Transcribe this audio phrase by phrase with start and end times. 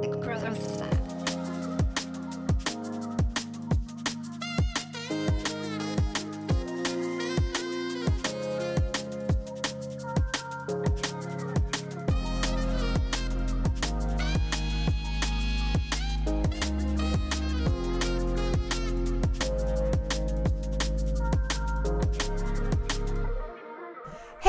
[0.00, 0.08] the
[0.44, 1.29] I'm sad.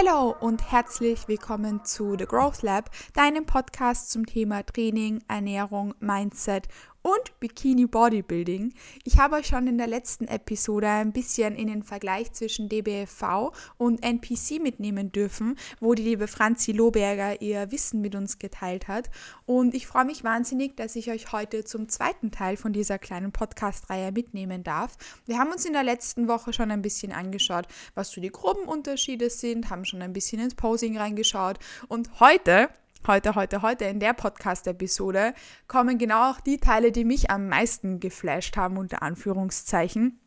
[0.03, 6.67] Hallo und herzlich willkommen zu The Growth Lab, deinem Podcast zum Thema Training, Ernährung, Mindset
[7.01, 8.73] und Bikini Bodybuilding.
[9.03, 13.51] Ich habe euch schon in der letzten Episode ein bisschen in den Vergleich zwischen DBFV
[13.77, 19.09] und NPC mitnehmen dürfen, wo die liebe Franzi Lohberger ihr Wissen mit uns geteilt hat.
[19.45, 23.31] Und ich freue mich wahnsinnig, dass ich euch heute zum zweiten Teil von dieser kleinen
[23.31, 24.97] Podcast-Reihe mitnehmen darf.
[25.25, 28.67] Wir haben uns in der letzten Woche schon ein bisschen angeschaut, was so die groben
[28.67, 32.69] Unterschiede sind, haben schon ein bisschen ins Posing reingeschaut und heute
[33.07, 35.33] heute, heute, heute in der Podcast-Episode
[35.67, 40.20] kommen genau auch die Teile, die mich am meisten geflasht haben, unter Anführungszeichen.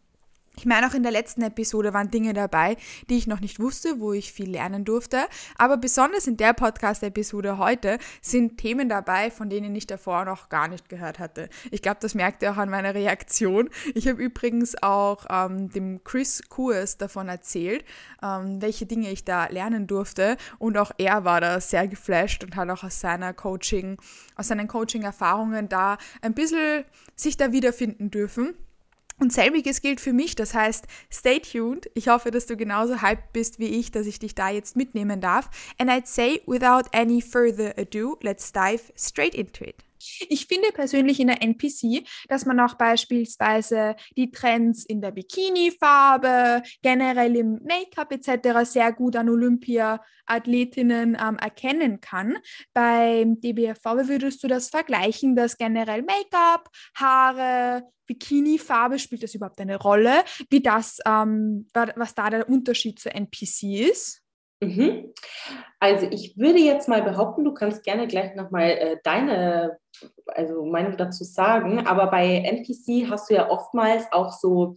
[0.56, 2.76] Ich meine, auch in der letzten Episode waren Dinge dabei,
[3.10, 5.26] die ich noch nicht wusste, wo ich viel lernen durfte.
[5.58, 10.68] Aber besonders in der Podcast-Episode heute sind Themen dabei, von denen ich davor noch gar
[10.68, 11.48] nicht gehört hatte.
[11.70, 13.68] Ich glaube, das merkt ihr auch an meiner Reaktion.
[13.94, 17.84] Ich habe übrigens auch ähm, dem Chris Kurs davon erzählt,
[18.22, 20.36] ähm, welche Dinge ich da lernen durfte.
[20.58, 23.98] Und auch er war da sehr geflasht und hat auch aus seiner Coaching,
[24.36, 26.84] aus seinen Coaching-Erfahrungen da ein bisschen
[27.16, 28.54] sich da wiederfinden dürfen.
[29.20, 31.88] Und selbiges gilt für mich, das heißt, stay tuned.
[31.94, 35.20] Ich hoffe, dass du genauso hyped bist wie ich, dass ich dich da jetzt mitnehmen
[35.20, 35.48] darf.
[35.78, 39.84] And I'd say, without any further ado, let's dive straight into it.
[40.28, 46.62] Ich finde persönlich in der NPC, dass man auch beispielsweise die Trends in der Bikini-Farbe,
[46.82, 48.70] generell im Make-up etc.
[48.70, 52.36] sehr gut an Olympia-Athletinnen ähm, erkennen kann.
[52.72, 59.76] Beim DBFV würdest du das vergleichen, dass generell Make-up, Haare, Bikini-Farbe, spielt das überhaupt eine
[59.76, 60.24] Rolle?
[60.50, 64.23] Wie das, ähm, was da der Unterschied zur NPC ist?
[64.60, 65.12] Mhm.
[65.80, 69.78] Also ich würde jetzt mal behaupten, du kannst gerne gleich nochmal äh, deine
[70.26, 74.76] also Meinung dazu sagen, aber bei NPC hast du ja oftmals auch so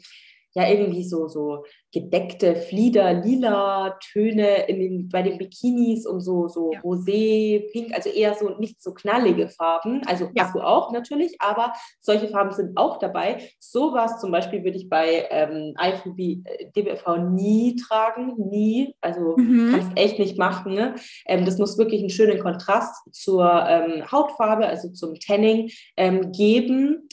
[0.54, 1.64] ja irgendwie so, so
[1.94, 6.82] gedeckte Flieder, lila Töne in den, bei den Bikinis und so, so ja.
[6.82, 10.02] rosé, pink, also eher so nicht so knallige Farben.
[10.06, 10.44] Also ja.
[10.44, 13.42] hast du auch natürlich, aber solche Farben sind auch dabei.
[13.60, 16.44] Sowas zum Beispiel würde ich bei ähm, IFBB,
[16.76, 18.94] DBFV nie tragen, nie.
[19.00, 19.72] Also mhm.
[19.72, 20.74] kannst echt nicht machen.
[20.74, 20.96] Ne?
[21.26, 27.08] Ähm, das muss wirklich einen schönen Kontrast zur ähm, Hautfarbe, also zum Tanning ähm, geben.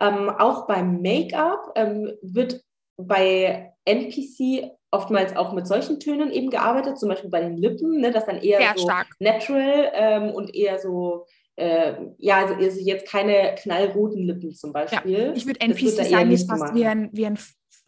[0.00, 2.62] Ähm, auch beim Make-up ähm, wird
[2.98, 8.10] bei NPC oftmals auch mit solchen Tönen eben gearbeitet, zum Beispiel bei den Lippen, ne,
[8.10, 9.08] das dann eher Sehr so stark.
[9.20, 11.26] natural ähm, und eher so,
[11.56, 15.18] äh, ja, also, also jetzt keine knallroten Lippen zum Beispiel.
[15.18, 17.38] Ja, ich würde NPC das sagen, ist fast wie ein, wie ein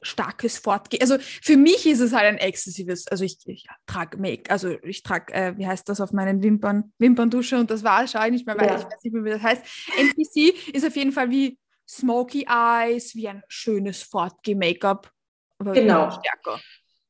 [0.03, 1.03] starkes Fortgehen.
[1.03, 5.03] Also für mich ist es halt ein exzessives, also ich, ich trage Make, also ich
[5.03, 8.57] trage, äh, wie heißt das auf meinen Wimpern, Wimperndusche und das war schon nicht mehr,
[8.59, 8.77] weil ja.
[8.77, 9.63] ich weiß nicht mehr, wie das heißt.
[9.99, 11.59] NPC ist auf jeden Fall wie
[11.91, 15.11] Smoky Eyes, wie ein schönes Fortgeh-Make-up.
[15.59, 16.11] Genau.
[16.11, 16.61] stärker.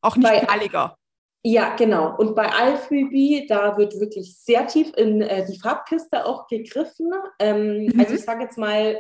[0.01, 0.97] Auch nicht bei, knalliger.
[1.43, 2.17] Ja, genau.
[2.17, 7.13] Und bei Alphubi, da wird wirklich sehr tief in äh, die Farbkiste auch gegriffen.
[7.39, 8.01] Ähm, mhm.
[8.01, 8.99] Also ich sage jetzt mal,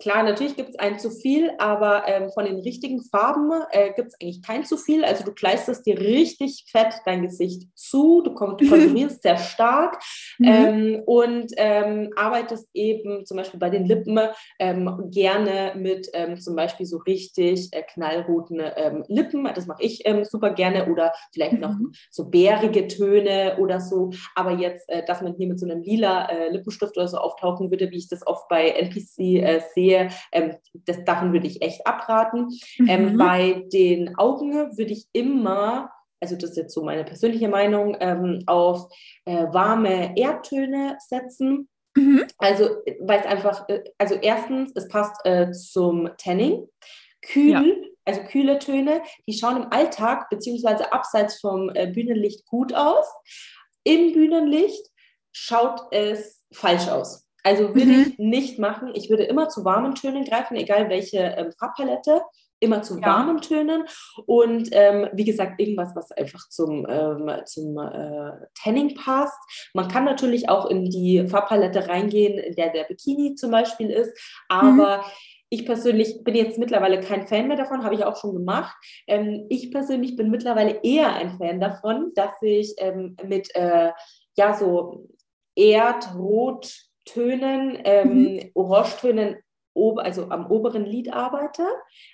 [0.00, 4.08] Klar, natürlich gibt es ein zu viel, aber ähm, von den richtigen Farben äh, gibt
[4.08, 5.04] es eigentlich kein zu viel.
[5.04, 10.00] Also du kleisterst dir richtig fett dein Gesicht zu, du konturierst sehr stark
[10.38, 10.46] mhm.
[10.46, 14.20] ähm, und ähm, arbeitest eben zum Beispiel bei den Lippen
[14.60, 19.50] ähm, gerne mit ähm, zum Beispiel so richtig äh, knallroten ähm, Lippen.
[19.52, 21.60] Das mache ich super gerne oder vielleicht mhm.
[21.60, 21.74] noch
[22.10, 24.10] so bärige Töne oder so.
[24.36, 27.72] Aber jetzt, äh, dass man hier mit so einem lila äh, Lippenstift oder so auftauchen
[27.72, 31.62] würde, wie ich das oft bei NPC äh, sehe, sehe, ähm, das, davon würde ich
[31.62, 32.48] echt abraten.
[32.78, 32.88] Ähm, mhm.
[32.88, 35.90] Ähm, bei den Augen würde ich immer
[36.20, 38.88] also das ist jetzt so meine persönliche Meinung, ähm, auf
[39.24, 41.68] äh, warme Erdtöne setzen.
[41.96, 42.24] Mhm.
[42.38, 42.70] Also,
[43.00, 46.66] weil es einfach, äh, also erstens, es passt äh, zum Tanning.
[47.22, 47.62] Kühl, ja.
[48.04, 53.06] also kühle Töne, die schauen im Alltag beziehungsweise abseits vom äh, Bühnenlicht gut aus.
[53.84, 54.86] Im Bühnenlicht
[55.32, 57.27] schaut es falsch aus.
[57.42, 58.06] Also würde mhm.
[58.08, 58.90] ich nicht machen.
[58.94, 62.22] Ich würde immer zu warmen Tönen greifen, egal welche ähm, Farbpalette
[62.60, 63.06] immer zu ja.
[63.06, 63.84] warmen Tönen
[64.26, 69.38] und ähm, wie gesagt irgendwas, was einfach zum, ähm, zum äh, Tanning passt.
[69.74, 74.12] Man kann natürlich auch in die Farbpalette reingehen, in der der Bikini zum Beispiel ist,
[74.48, 75.04] aber mhm.
[75.50, 78.76] Ich persönlich bin jetzt mittlerweile kein Fan mehr davon, habe ich auch schon gemacht.
[79.06, 83.92] Ähm, ich persönlich bin mittlerweile eher ein Fan davon, dass ich ähm, mit äh,
[84.36, 85.08] ja so
[85.56, 86.70] Erdrot
[87.12, 88.50] Tönen, ähm, mhm.
[88.54, 89.36] Orangetönen
[89.96, 91.64] also am oberen Lid arbeite.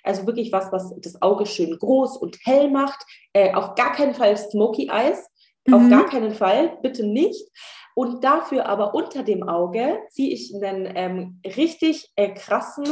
[0.03, 3.03] Also wirklich was, was das Auge schön groß und hell macht.
[3.33, 5.29] Äh, auf gar keinen Fall Smoky Eyes.
[5.65, 5.73] Mhm.
[5.73, 7.49] Auf gar keinen Fall, bitte nicht.
[7.95, 12.85] Und dafür aber unter dem Auge ziehe ich einen ähm, richtig äh, krassen,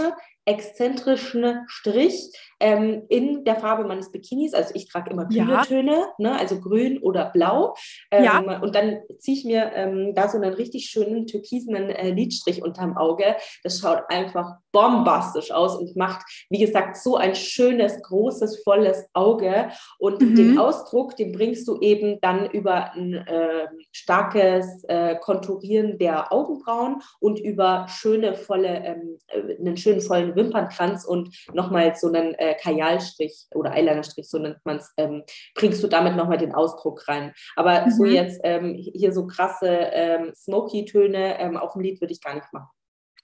[0.46, 4.54] exzentrischen Strich ähm, in der Farbe meines Bikinis.
[4.54, 5.62] Also ich trage immer kühle ja.
[5.64, 6.38] Töne, ne?
[6.40, 7.76] also grün oder blau.
[8.12, 8.62] Ähm, ja.
[8.62, 12.98] Und dann ziehe ich mir ähm, da so einen richtig schönen türkisenen äh, Lidstrich unterm
[12.98, 13.36] Auge.
[13.64, 19.70] Das schaut einfach bombastisch aus und macht, wie gesagt, so ein schönes, großes, volles Auge.
[20.00, 20.36] Und mhm.
[20.36, 27.02] den Ausdruck, den bringst du eben dann über ein äh, starkes äh, Konturieren der Augenbrauen
[27.20, 32.56] und über schöne, volle, ähm, äh, einen schönen, vollen Wimpernkranz und nochmal so einen äh,
[32.56, 35.24] Kajalstrich oder Eyelinerstrich, so nennt man es, ähm,
[35.56, 37.34] bringst du damit nochmal den Ausdruck rein.
[37.56, 37.92] Aber mhm.
[37.92, 42.36] so jetzt ähm, hier so krasse ähm, Smoky-Töne ähm, auf dem Lied würde ich gar
[42.36, 42.70] nicht machen.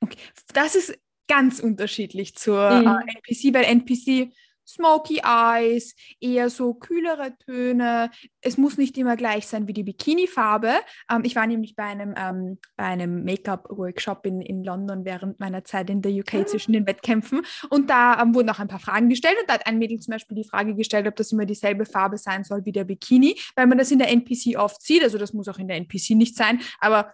[0.02, 0.18] Okay,
[0.54, 0.98] das ist
[1.28, 2.88] ganz unterschiedlich zur mhm.
[2.88, 4.34] äh, NPC, weil NPC
[4.70, 8.12] Smoky Eyes, eher so kühlere Töne.
[8.42, 10.74] Es muss nicht immer gleich sein wie die Bikini-Farbe.
[11.12, 15.90] Ähm, ich war nämlich bei einem, ähm, einem Make-up-Workshop in, in London während meiner Zeit
[15.90, 16.46] in der UK ah.
[16.46, 19.66] zwischen den Wettkämpfen und da ähm, wurden auch ein paar Fragen gestellt und da hat
[19.66, 22.72] ein Mädel zum Beispiel die Frage gestellt, ob das immer dieselbe Farbe sein soll wie
[22.72, 25.04] der Bikini, weil man das in der NPC oft sieht.
[25.04, 27.12] Also das muss auch in der NPC nicht sein, aber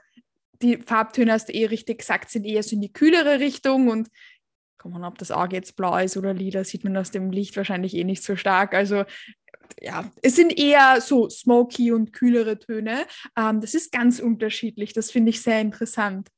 [0.61, 4.09] die Farbtöne, hast du eh richtig gesagt, sind eher so in die kühlere Richtung und
[4.77, 7.95] kommt ob das Auge jetzt blau ist oder lila, sieht man aus dem Licht wahrscheinlich
[7.95, 8.73] eh nicht so stark.
[8.73, 9.03] Also
[9.81, 13.05] ja, es sind eher so smoky und kühlere Töne.
[13.37, 14.93] Ähm, das ist ganz unterschiedlich.
[14.93, 16.29] Das finde ich sehr interessant.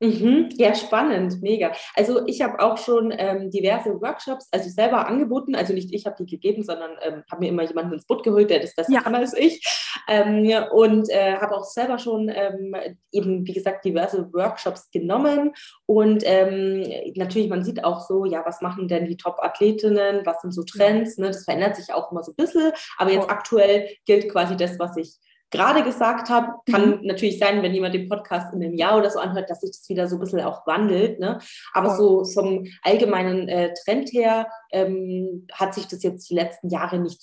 [0.00, 1.72] Mhm, ja, spannend, mega.
[1.96, 6.14] Also ich habe auch schon ähm, diverse Workshops, also selber angeboten, also nicht ich habe
[6.20, 9.00] die gegeben, sondern ähm, habe mir immer jemanden ins Boot geholt, der das besser ja.
[9.00, 9.60] kann als ich.
[10.06, 12.76] Ähm, und äh, habe auch selber schon ähm,
[13.10, 15.52] eben, wie gesagt, diverse Workshops genommen.
[15.86, 16.84] Und ähm,
[17.16, 21.18] natürlich, man sieht auch so, ja, was machen denn die Top-Athletinnen, was sind so Trends,
[21.18, 21.26] ne?
[21.28, 22.70] das verändert sich auch immer so ein bisschen.
[22.98, 25.16] Aber jetzt aktuell gilt quasi das, was ich
[25.50, 26.54] gerade gesagt habe.
[26.70, 27.06] Kann mhm.
[27.06, 29.88] natürlich sein, wenn jemand den Podcast in einem Jahr oder so anhört, dass sich das
[29.88, 31.18] wieder so ein bisschen auch wandelt.
[31.20, 31.38] Ne?
[31.72, 32.24] Aber oh.
[32.24, 37.20] so vom allgemeinen äh, Trend her ähm, hat sich das jetzt die letzten Jahre nicht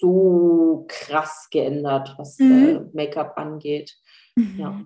[0.00, 2.90] so krass geändert, was mhm.
[2.94, 3.96] äh, Make-up angeht.
[4.36, 4.54] Mhm.
[4.58, 4.80] Ja.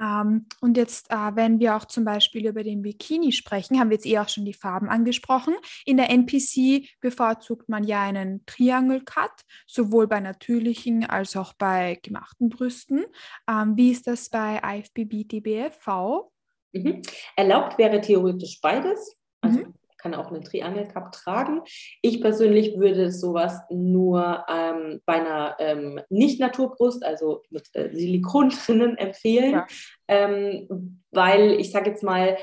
[0.00, 3.96] Ähm, und jetzt, äh, wenn wir auch zum Beispiel über den Bikini sprechen, haben wir
[3.96, 5.54] jetzt eh auch schon die Farben angesprochen.
[5.84, 9.32] In der NPC bevorzugt man ja einen Triangle Cut,
[9.66, 13.04] sowohl bei natürlichen als auch bei gemachten Brüsten.
[13.48, 16.30] Ähm, wie ist das bei IFBB DBFV?
[16.72, 17.02] Mhm.
[17.36, 19.16] Erlaubt wäre theoretisch beides.
[19.40, 19.74] Also mhm
[20.06, 21.62] kann auch einen Triangle Cup tragen.
[22.00, 28.96] Ich persönlich würde sowas nur ähm, bei einer ähm, Nicht-Naturbrust, also mit äh, Silikon drinnen,
[28.96, 29.66] empfehlen, ja.
[30.06, 32.36] ähm, weil ich sage jetzt mal,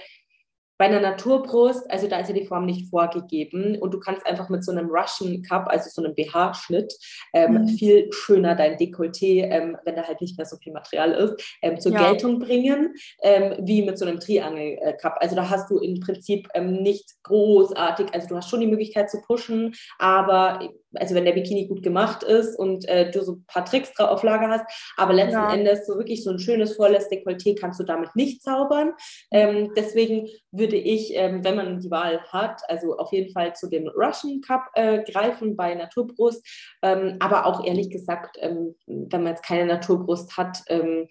[0.84, 4.50] bei einer Naturbrust, also da ist ja die Form nicht vorgegeben und du kannst einfach
[4.50, 6.94] mit so einem Russian Cup, also so einem BH-Schnitt,
[7.32, 7.68] ähm, mhm.
[7.70, 11.80] viel schöner dein Dekolleté, ähm, wenn da halt nicht mehr so viel Material ist, ähm,
[11.80, 12.10] zur ja.
[12.10, 15.16] Geltung bringen, ähm, wie mit so einem Triangle Cup.
[15.22, 19.10] Also da hast du im Prinzip ähm, nicht großartig, also du hast schon die Möglichkeit
[19.10, 20.60] zu pushen, aber
[20.96, 24.10] also wenn der Bikini gut gemacht ist und äh, du so ein paar Tricks drauf
[24.10, 24.66] auf Lager hast,
[24.98, 25.54] aber letzten ja.
[25.54, 28.94] Endes so wirklich so ein schönes, volles Dekolleté kannst du damit nicht zaubern.
[29.32, 33.70] Ähm, deswegen würde ich, ähm, wenn man die Wahl hat, also auf jeden Fall zu
[33.70, 36.46] dem Russian Cup äh, greifen bei Naturbrust,
[36.82, 41.08] ähm, aber auch ehrlich gesagt, ähm, wenn man jetzt keine Naturbrust hat, ähm,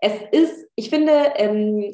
[0.00, 1.90] es ist, ich finde, ähm,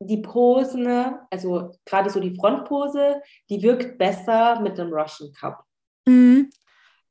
[0.00, 0.86] die Posen,
[1.30, 5.64] also gerade so die Frontpose, die wirkt besser mit dem Russian Cup.
[6.06, 6.50] Mhm.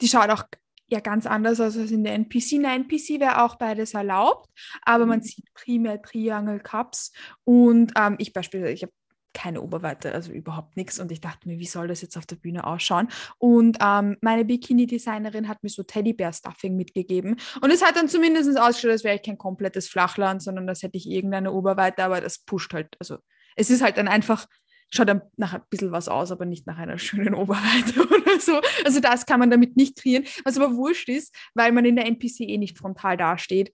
[0.01, 0.43] Die schaut auch
[0.91, 2.53] ja ganz anders aus als in der NPC.
[2.53, 4.50] In der NPC wäre auch beides erlaubt,
[4.83, 5.24] aber man mhm.
[5.24, 7.12] sieht primär Triangle Cups
[7.43, 8.93] und ähm, ich beispielsweise, ich habe
[9.33, 11.00] keine Oberweite, also überhaupt nichts.
[11.00, 13.07] Und ich dachte mir, wie soll das jetzt auf der Bühne ausschauen?
[13.38, 17.38] Und ähm, meine Bikini-Designerin hat mir so Teddybär-Stuffing mitgegeben.
[17.62, 20.98] Und es hat dann zumindest ausgeschaut, als wäre ich kein komplettes Flachland, sondern das hätte
[20.98, 22.95] ich irgendeine Oberweite, aber das pusht halt.
[23.00, 23.17] Also
[23.55, 24.48] es ist halt dann einfach
[24.91, 28.62] schaut dann nach ein bisschen was aus, aber nicht nach einer schönen Oberweite oder so.
[28.86, 32.05] Also das kann man damit nicht kreieren, was aber wurscht ist, weil man in der
[32.05, 33.74] NPC eh nicht frontal dasteht.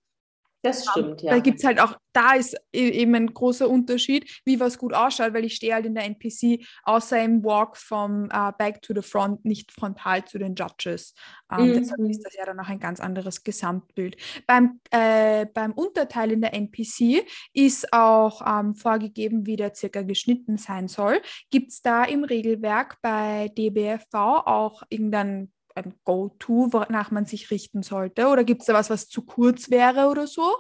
[0.63, 1.31] Das stimmt, ja.
[1.31, 4.93] Da gibt es halt auch, da ist e-, eben ein großer Unterschied, wie was gut
[4.93, 8.93] ausschaut, weil ich stehe halt in der NPC außer im Walk vom uh, Back to
[8.95, 11.13] the Front nicht frontal zu den Judges.
[11.51, 11.73] Ähm, mhm.
[11.73, 14.17] Deshalb ist das ja dann auch ein ganz anderes Gesamtbild.
[14.47, 20.57] Beim, äh, beim Unterteil in der NPC ist auch ähm, vorgegeben, wie der circa geschnitten
[20.57, 21.21] sein soll.
[21.51, 27.84] Gibt es da im Regelwerk bei DBFV auch irgendein ein Go-To, wonach man sich richten
[27.84, 28.27] sollte?
[28.27, 30.55] Oder gibt es da was, was zu kurz wäre oder so?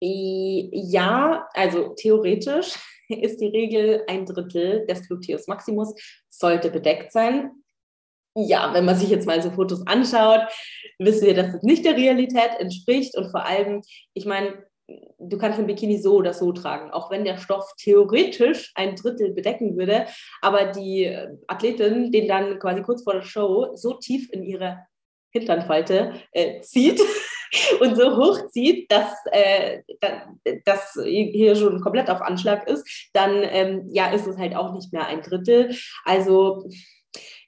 [0.00, 2.74] Ja, also theoretisch
[3.08, 5.94] ist die Regel, ein Drittel des Gluteus Maximus
[6.28, 7.50] sollte bedeckt sein.
[8.38, 10.42] Ja, wenn man sich jetzt mal so Fotos anschaut,
[10.98, 13.16] wissen wir, dass das nicht der Realität entspricht.
[13.16, 13.80] Und vor allem,
[14.12, 14.66] ich meine,
[15.18, 19.32] du kannst ein Bikini so oder so tragen, auch wenn der Stoff theoretisch ein Drittel
[19.32, 20.06] bedecken würde,
[20.40, 21.16] aber die
[21.48, 24.86] Athletin den dann quasi kurz vor der Show so tief in ihre
[25.30, 27.00] Hinternfalte äh, zieht
[27.80, 29.82] und so hoch zieht, dass äh,
[30.64, 34.92] das hier schon komplett auf Anschlag ist, dann ähm, ja, ist es halt auch nicht
[34.92, 35.76] mehr ein Drittel.
[36.04, 36.68] Also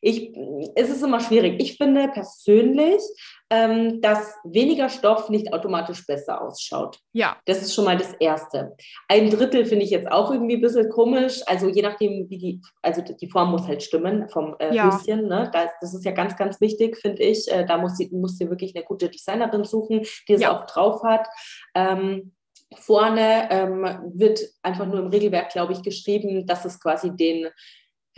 [0.01, 0.33] ich,
[0.77, 1.61] es ist immer schwierig.
[1.61, 3.03] Ich finde persönlich,
[3.51, 6.99] ähm, dass weniger Stoff nicht automatisch besser ausschaut.
[7.13, 7.37] Ja.
[7.47, 8.77] Das ist schon mal das Erste.
[9.09, 11.41] Ein Drittel finde ich jetzt auch irgendwie ein bisschen komisch.
[11.47, 14.87] Also je nachdem, wie die, also die Form muss halt stimmen vom äh, ja.
[14.87, 15.27] Höschen.
[15.27, 15.51] Ne?
[15.53, 17.51] Das, das ist ja ganz, ganz wichtig, finde ich.
[17.51, 20.57] Äh, da muss sie, muss sie wirklich eine gute Designerin suchen, die es ja.
[20.57, 21.27] auch drauf hat.
[21.75, 22.33] Ähm,
[22.77, 27.49] vorne ähm, wird einfach nur im Regelwerk, glaube ich, geschrieben, dass es quasi den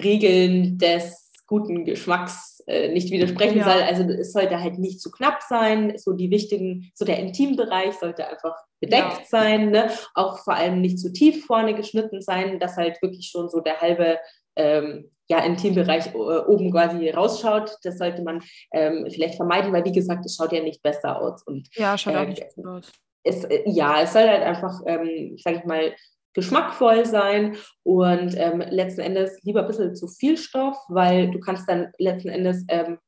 [0.03, 3.65] Regeln des guten Geschmacks äh, nicht widersprechen ja.
[3.65, 3.83] soll.
[3.83, 5.95] Also es sollte halt nicht zu knapp sein.
[5.99, 9.25] So die wichtigen, so der Intimbereich sollte einfach bedeckt ja.
[9.27, 9.71] sein.
[9.71, 9.91] Ne?
[10.15, 13.81] Auch vor allem nicht zu tief vorne geschnitten sein, dass halt wirklich schon so der
[13.81, 14.19] halbe
[14.55, 17.77] ähm, ja, Intimbereich äh, oben quasi rausschaut.
[17.83, 21.43] Das sollte man ähm, vielleicht vermeiden, weil wie gesagt, es schaut ja nicht besser aus.
[21.43, 22.93] Und, ja, schaut äh, auch nicht gut aus.
[23.25, 25.93] Es, äh, ja, es soll halt einfach, ähm, sage ich mal,
[26.35, 31.69] geschmackvoll sein und ähm, letzten Endes lieber ein bisschen zu viel Stoff, weil du kannst
[31.69, 32.99] dann letzten Endes ähm,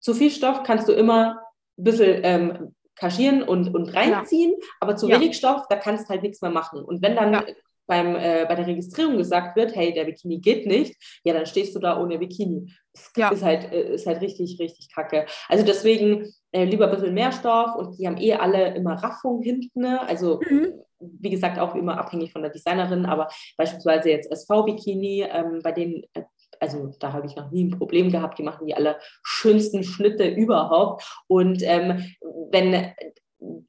[0.00, 1.40] zu viel Stoff kannst du immer
[1.78, 4.66] ein bisschen ähm, kaschieren und, und reinziehen, ja.
[4.80, 5.18] aber zu ja.
[5.18, 6.82] wenig Stoff, da kannst du halt nichts mehr machen.
[6.84, 7.44] Und wenn dann ja.
[7.86, 11.74] beim, äh, bei der Registrierung gesagt wird, hey, der Bikini geht nicht, ja, dann stehst
[11.74, 12.72] du da ohne Bikini.
[13.14, 15.26] Das ist, halt, äh, ist halt richtig, richtig kacke.
[15.48, 19.40] Also deswegen äh, lieber ein bisschen mehr Stoff und die haben eh alle immer Raffung
[19.42, 19.80] hinten.
[19.80, 20.00] Ne?
[20.00, 20.74] Also mhm
[21.20, 26.04] wie gesagt, auch immer abhängig von der Designerin, aber beispielsweise jetzt SV-Bikini, ähm, bei denen,
[26.14, 26.22] äh,
[26.60, 30.28] also da habe ich noch nie ein Problem gehabt, die machen die alle schönsten Schnitte
[30.28, 31.04] überhaupt.
[31.26, 32.04] Und ähm,
[32.50, 32.92] wenn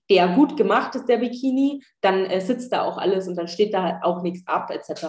[0.10, 3.74] der gut gemacht ist, der Bikini, dann äh, sitzt da auch alles und dann steht
[3.74, 5.08] da auch nichts ab, etc.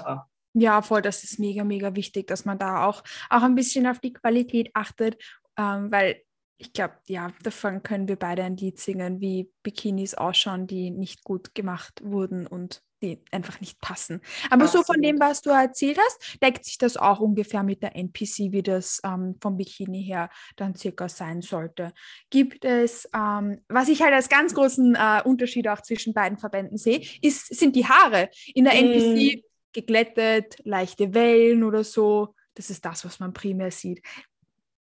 [0.54, 3.98] Ja, voll, das ist mega, mega wichtig, dass man da auch, auch ein bisschen auf
[3.98, 5.20] die Qualität achtet,
[5.58, 6.22] ähm, weil
[6.56, 11.24] ich glaube, ja, davon können wir beide ein Lied singen, wie Bikinis ausschauen, die nicht
[11.24, 14.20] gut gemacht wurden und die einfach nicht passen.
[14.50, 14.86] Aber Absolut.
[14.86, 18.52] so von dem, was du erzählt hast, deckt sich das auch ungefähr mit der NPC,
[18.52, 21.92] wie das ähm, vom Bikini her dann circa sein sollte.
[22.30, 26.78] Gibt es, ähm, was ich halt als ganz großen äh, Unterschied auch zwischen beiden Verbänden
[26.78, 28.30] sehe, ist, sind die Haare.
[28.54, 28.86] In der mm.
[28.86, 32.34] NPC geglättet, leichte Wellen oder so.
[32.54, 34.00] Das ist das, was man primär sieht.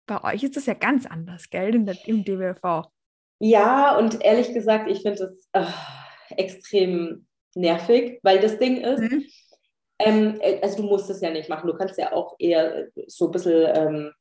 [0.07, 2.89] Bei euch ist das ja ganz anders, gell, in der, im DWV.
[3.39, 5.71] Ja, und ehrlich gesagt, ich finde das äh,
[6.35, 9.25] extrem nervig, weil das Ding ist, mhm.
[9.99, 13.25] ähm, äh, also du musst es ja nicht machen, du kannst ja auch eher so
[13.25, 14.11] ein bisschen ähm,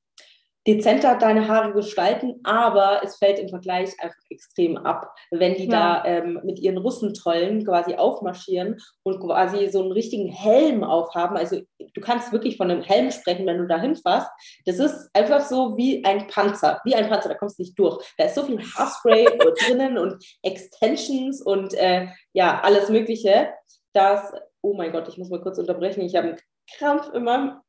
[0.67, 6.03] dezenter deine Haare gestalten, aber es fällt im Vergleich einfach extrem ab, wenn die ja.
[6.03, 11.37] da ähm, mit ihren Russentollen quasi aufmarschieren und quasi so einen richtigen Helm aufhaben.
[11.37, 14.31] Also du kannst wirklich von einem Helm sprechen, wenn du da hinfasst.
[14.65, 18.05] Das ist einfach so wie ein Panzer, wie ein Panzer, da kommst du nicht durch.
[18.19, 19.25] Da ist so viel Haarspray
[19.67, 23.51] drinnen und Extensions und äh, ja, alles Mögliche,
[23.93, 24.33] dass,
[24.63, 26.39] oh mein Gott, ich muss mal kurz unterbrechen, ich habe einen
[26.77, 27.61] Krampf in meinem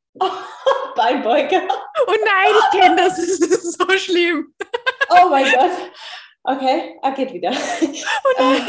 [0.98, 1.62] Beinbeuger.
[2.08, 3.16] Oh nein, ich kenne das.
[3.16, 4.54] Das ist so schlimm.
[5.10, 5.72] Oh mein Gott.
[6.44, 7.51] Okay, ah, geht wieder.
[7.51, 8.62] Oh nein.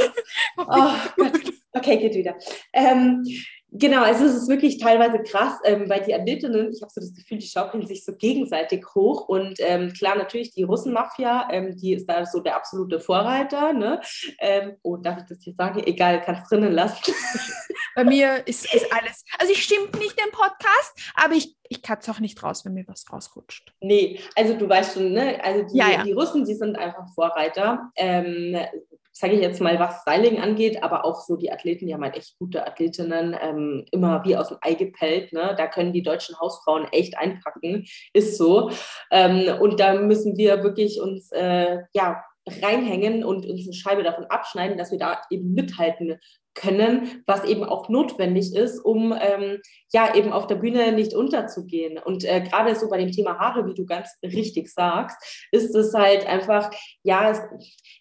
[0.57, 1.41] oh Gott.
[1.73, 2.37] Okay, geht wieder.
[2.73, 3.25] Ähm,
[3.71, 7.15] Genau, also es ist wirklich teilweise krass, ähm, weil die Athletinnen, ich habe so das
[7.15, 9.29] Gefühl, die schaukeln sich so gegenseitig hoch.
[9.29, 13.75] Und ähm, klar, natürlich die Russenmafia, ähm, die ist da so der absolute Vorreiter.
[13.75, 14.01] Ne?
[14.41, 15.83] Ähm, oh, darf ich das jetzt sagen?
[15.85, 17.13] Egal, kannst drinnen lassen.
[17.95, 21.99] Bei mir ist, ist alles, also ich stimme nicht im Podcast, aber ich, ich kann
[22.01, 23.75] es auch nicht raus, wenn mir was rausrutscht.
[23.81, 25.43] Nee, also du weißt schon, ne?
[25.45, 26.03] Also die, ja, ja.
[26.05, 27.91] die Russen, die sind einfach Vorreiter.
[29.21, 32.17] Sage ich jetzt mal, was Styling angeht, aber auch so die Athleten, die haben halt
[32.17, 35.33] echt gute Athletinnen, ähm, immer wie aus dem Ei gepellt.
[35.33, 35.57] Ne?
[35.59, 38.71] Da können die deutschen Hausfrauen echt einpacken, ist so.
[39.11, 42.23] Ähm, und da müssen wir wirklich uns äh, ja,
[42.63, 46.19] reinhängen und uns eine Scheibe davon abschneiden, dass wir da eben mithalten
[46.59, 49.61] können, was eben auch notwendig ist, um ähm,
[49.93, 51.99] ja eben auf der Bühne nicht unterzugehen.
[51.99, 55.95] Und äh, gerade so bei dem Thema Haare, wie du ganz richtig sagst, ist es
[55.95, 56.71] halt einfach,
[57.03, 57.41] ja, es,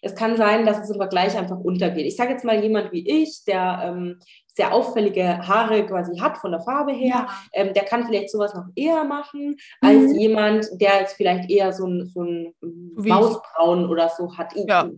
[0.02, 2.06] es kann sein, dass es im Vergleich einfach untergeht.
[2.06, 4.18] Ich sage jetzt mal jemand wie ich, der ähm,
[4.58, 7.28] sehr auffällige Haare quasi hat von der Farbe her, ja.
[7.52, 9.88] ähm, der kann vielleicht sowas noch eher machen, mhm.
[9.88, 14.52] als jemand, der jetzt vielleicht eher so ein, so ein Mausbraun oder so hat.
[14.56, 14.90] Ja.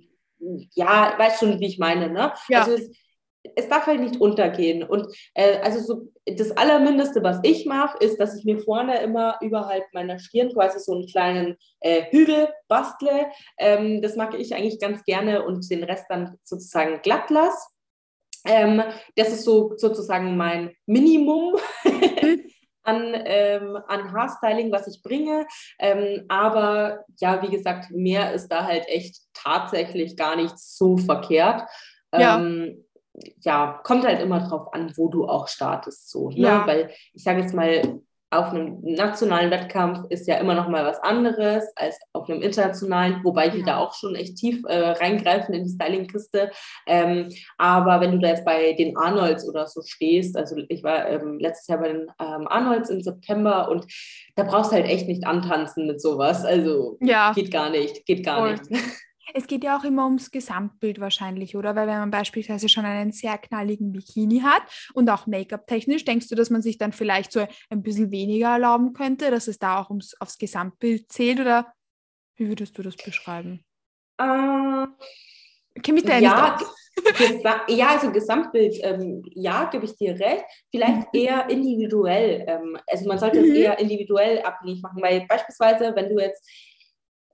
[0.72, 2.32] ja, weißt schon, wie ich meine, ne?
[2.48, 2.60] Ja.
[2.60, 2.90] Also es,
[3.54, 4.82] es darf halt nicht untergehen.
[4.82, 9.36] Und äh, also so das Allermindeste, was ich mache, ist, dass ich mir vorne immer
[9.42, 13.26] überhalb meiner Stirn quasi so einen kleinen äh, Hügel bastle.
[13.58, 17.58] Ähm, das mag ich eigentlich ganz gerne und den Rest dann sozusagen glatt lasse.
[18.46, 18.82] Ähm,
[19.16, 21.56] das ist so sozusagen mein Minimum.
[22.82, 25.46] an, ähm, an Haarstyling, was ich bringe.
[25.78, 31.62] Ähm, aber ja, wie gesagt, mehr ist da halt echt tatsächlich gar nicht so verkehrt.
[32.12, 32.38] Ja.
[32.38, 32.84] Ähm,
[33.40, 36.38] ja, kommt halt immer drauf an, wo du auch startest, so, ne?
[36.38, 36.66] Ja.
[36.66, 41.00] Weil ich sage jetzt mal, auf einem nationalen Wettkampf ist ja immer noch mal was
[41.00, 43.66] anderes als auf einem internationalen, wobei die ja.
[43.66, 46.50] da auch schon echt tief äh, reingreifen in die Stylingkiste.
[46.86, 51.08] Ähm, aber wenn du da jetzt bei den Arnolds oder so stehst, also ich war
[51.08, 53.86] ähm, letztes Jahr bei den ähm, Arnolds im September und
[54.36, 56.44] da brauchst du halt echt nicht antanzen mit sowas.
[56.44, 57.32] Also ja.
[57.32, 58.52] geht gar nicht, geht gar Voll.
[58.52, 58.70] nicht.
[59.34, 61.76] Es geht ja auch immer ums Gesamtbild wahrscheinlich, oder?
[61.76, 64.62] Weil wenn man beispielsweise schon einen sehr knalligen Bikini hat
[64.94, 68.92] und auch Make-up-technisch, denkst du, dass man sich dann vielleicht so ein bisschen weniger erlauben
[68.92, 71.40] könnte, dass es da auch ums, aufs Gesamtbild zählt?
[71.40, 71.72] Oder
[72.36, 73.64] wie würdest du das beschreiben?
[74.18, 74.86] Äh,
[75.74, 76.58] ich mich da ja,
[77.68, 80.44] ja, also Gesamtbild, ähm, ja, gebe ich dir recht.
[80.70, 81.20] Vielleicht mhm.
[81.20, 82.44] eher individuell.
[82.46, 83.50] Ähm, also man sollte mhm.
[83.50, 86.48] es eher individuell abhängig machen, weil beispielsweise, wenn du jetzt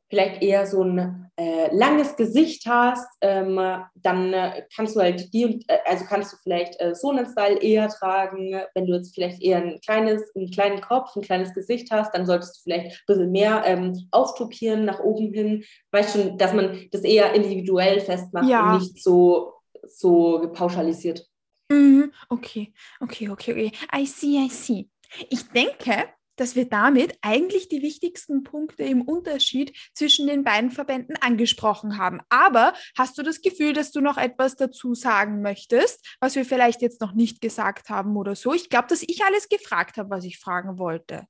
[0.09, 3.61] vielleicht eher so ein äh, langes Gesicht hast, ähm,
[3.95, 7.59] dann äh, kannst du halt die, äh, also kannst du vielleicht äh, so einen Style
[7.59, 8.59] eher tragen.
[8.75, 12.25] Wenn du jetzt vielleicht eher ein kleines, einen kleinen Kopf, ein kleines Gesicht hast, dann
[12.25, 15.65] solltest du vielleicht ein bisschen mehr ähm, auftopieren nach oben hin.
[15.91, 18.73] Weißt schon, dass man das eher individuell festmacht ja.
[18.73, 19.55] und nicht so,
[19.87, 21.27] so pauschalisiert.
[21.69, 22.13] Mhm.
[22.29, 23.73] Okay, okay, okay, okay.
[23.95, 24.89] I see, I see.
[25.29, 31.17] Ich denke, dass wir damit eigentlich die wichtigsten Punkte im Unterschied zwischen den beiden Verbänden
[31.17, 32.21] angesprochen haben.
[32.29, 36.83] Aber hast du das Gefühl, dass du noch etwas dazu sagen möchtest, was wir vielleicht
[36.83, 38.53] jetzt noch nicht gesagt haben oder so?
[38.53, 41.27] Ich glaube, dass ich alles gefragt habe, was ich fragen wollte.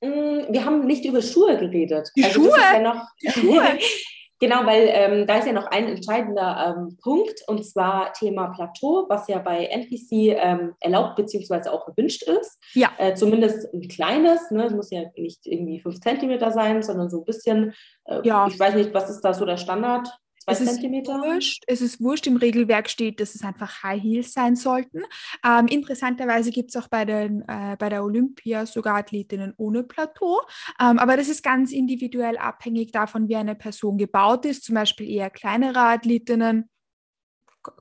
[0.00, 2.10] Mm, wir haben nicht über Schuhe geredet.
[2.16, 2.58] Die also Schuhe?
[2.58, 3.78] Ja noch, die Schuhe.
[4.40, 9.06] Genau, weil ähm, da ist ja noch ein entscheidender ähm, Punkt und zwar Thema Plateau,
[9.08, 11.68] was ja bei NPC ähm, erlaubt bzw.
[11.68, 12.60] auch gewünscht ist.
[12.74, 12.90] Ja.
[12.98, 14.64] Äh, zumindest ein kleines, ne?
[14.64, 17.74] es muss ja nicht irgendwie fünf Zentimeter sein, sondern so ein bisschen,
[18.06, 18.46] äh, ja.
[18.48, 20.08] ich weiß nicht, was ist da so der Standard?
[20.46, 24.56] Es ist Wurscht, es ist wurscht, im Regelwerk steht, dass es einfach High Heels sein
[24.56, 25.02] sollten.
[25.44, 30.40] Ähm, interessanterweise gibt es auch bei, den, äh, bei der Olympia sogar Athletinnen ohne Plateau.
[30.80, 34.64] Ähm, aber das ist ganz individuell abhängig davon, wie eine Person gebaut ist.
[34.64, 36.68] Zum Beispiel eher kleinere Athletinnen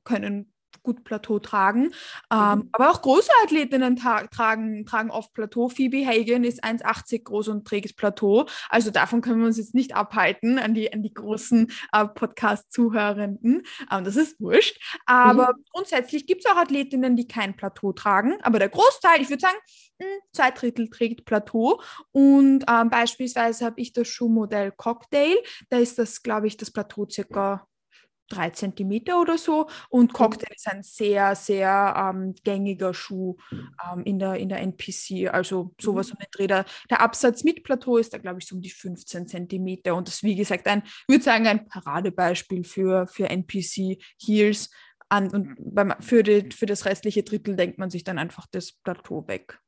[0.03, 1.91] können gut Plateau tragen.
[2.31, 2.69] Ähm, mhm.
[2.71, 5.69] Aber auch große Athletinnen tragen, tragen oft Plateau.
[5.69, 8.45] Phoebe Hagen ist 1,80 groß und trägt Plateau.
[8.69, 13.63] Also davon können wir uns jetzt nicht abhalten an die, an die großen äh, Podcast-Zuhörenden.
[13.91, 14.79] Ähm, das ist wurscht.
[15.05, 15.63] Aber mhm.
[15.71, 18.37] grundsätzlich gibt es auch Athletinnen, die kein Plateau tragen.
[18.41, 19.57] Aber der Großteil, ich würde sagen,
[20.01, 21.81] hm, zwei Drittel trägt Plateau.
[22.11, 25.35] Und ähm, beispielsweise habe ich das Schuhmodell Cocktail.
[25.69, 27.67] Da ist das, glaube ich, das Plateau circa
[28.29, 29.67] drei Zentimeter oder so.
[29.89, 30.13] Und mhm.
[30.13, 35.31] Cocktail ist ein sehr, sehr ähm, gängiger Schuh ähm, in, der, in der NPC.
[35.31, 36.13] Also sowas mhm.
[36.13, 36.47] um den Dreh.
[36.47, 39.95] Der, der Absatz mit Plateau ist da, glaube ich, so um die 15 Zentimeter.
[39.95, 44.69] Und das ist, wie gesagt, ein, würde sagen, ein Paradebeispiel für, für NPC Heels.
[45.09, 48.71] An, und beim, für, die, für das restliche Drittel denkt man sich dann einfach das
[48.71, 49.59] Plateau weg.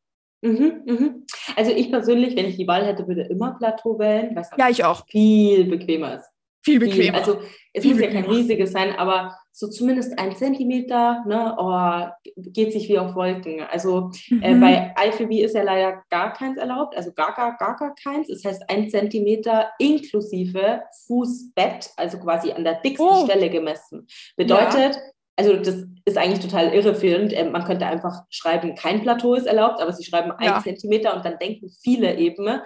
[0.42, 1.26] Mhm, mhm.
[1.56, 4.84] Also ich persönlich, wenn ich die Wahl hätte, würde immer Plateau wählen, es ja, ich
[4.84, 5.06] auch.
[5.08, 6.35] viel bequemer ist.
[6.66, 7.20] Viel bequemer.
[7.20, 7.42] Also
[7.74, 12.74] es Viel muss ja kein riesiges sein, aber so zumindest ein Zentimeter, ne, oh, geht
[12.74, 13.62] sich wie auf Wolken.
[13.62, 14.10] Also
[14.42, 14.64] äh, mhm.
[14.64, 18.30] äh, bei IFB ist ja leider gar keins erlaubt, also gar, gar, gar, gar keins.
[18.30, 23.26] Das heißt ein Zentimeter inklusive Fußbett, also quasi an der dicksten oh.
[23.26, 24.08] Stelle gemessen.
[24.36, 25.02] Bedeutet, ja.
[25.36, 27.32] also das ist eigentlich total irreführend.
[27.32, 30.56] Äh, man könnte einfach schreiben, kein Plateau ist erlaubt, aber sie schreiben ja.
[30.56, 32.62] ein Zentimeter und dann denken viele eben,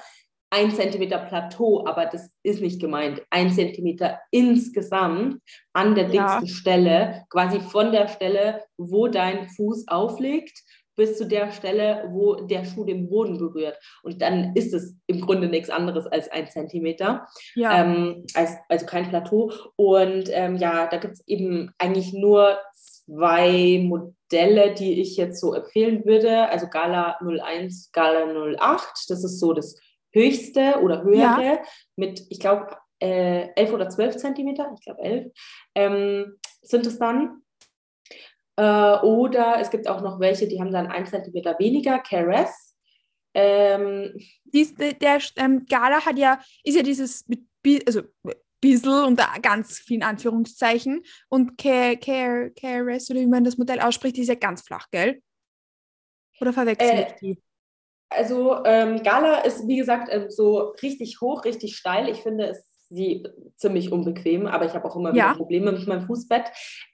[0.51, 3.21] ein Zentimeter Plateau, aber das ist nicht gemeint.
[3.29, 5.41] Ein Zentimeter insgesamt
[5.73, 6.53] an der dicksten ja.
[6.53, 10.59] Stelle, quasi von der Stelle, wo dein Fuß aufliegt,
[10.95, 13.79] bis zu der Stelle, wo der Schuh den Boden berührt.
[14.03, 17.81] Und dann ist es im Grunde nichts anderes als ein Zentimeter, ja.
[17.81, 19.51] ähm, als, also kein Plateau.
[19.77, 25.53] Und ähm, ja, da gibt es eben eigentlich nur zwei Modelle, die ich jetzt so
[25.53, 26.49] empfehlen würde.
[26.49, 28.25] Also Gala 01, Gala
[28.59, 29.05] 08.
[29.07, 29.79] Das ist so das
[30.11, 31.61] höchste oder höhere ja.
[31.95, 35.31] mit, ich glaube, äh, 11 oder 12 Zentimeter, ich glaube 11,
[35.75, 37.41] ähm, sind es dann.
[38.57, 42.75] Äh, oder es gibt auch noch welche, die haben dann 1 Zentimeter weniger, Caress.
[43.33, 47.41] Ähm, Dies, der ähm, Gala hat ja, ist ja dieses, mit,
[47.87, 48.01] also
[48.61, 51.03] bisschen unter ganz vielen Anführungszeichen.
[51.29, 55.21] Und KRS oder wie man das Modell ausspricht, ist ja ganz flach, gell?
[56.41, 57.41] Oder verwechsel äh, ich die?
[58.09, 62.09] Also ähm, Gala ist, wie gesagt, ähm, so richtig hoch, richtig steil.
[62.09, 63.23] Ich finde es sie
[63.55, 65.29] ziemlich unbequem, aber ich habe auch immer ja.
[65.29, 66.45] wieder Probleme mit meinem Fußbett.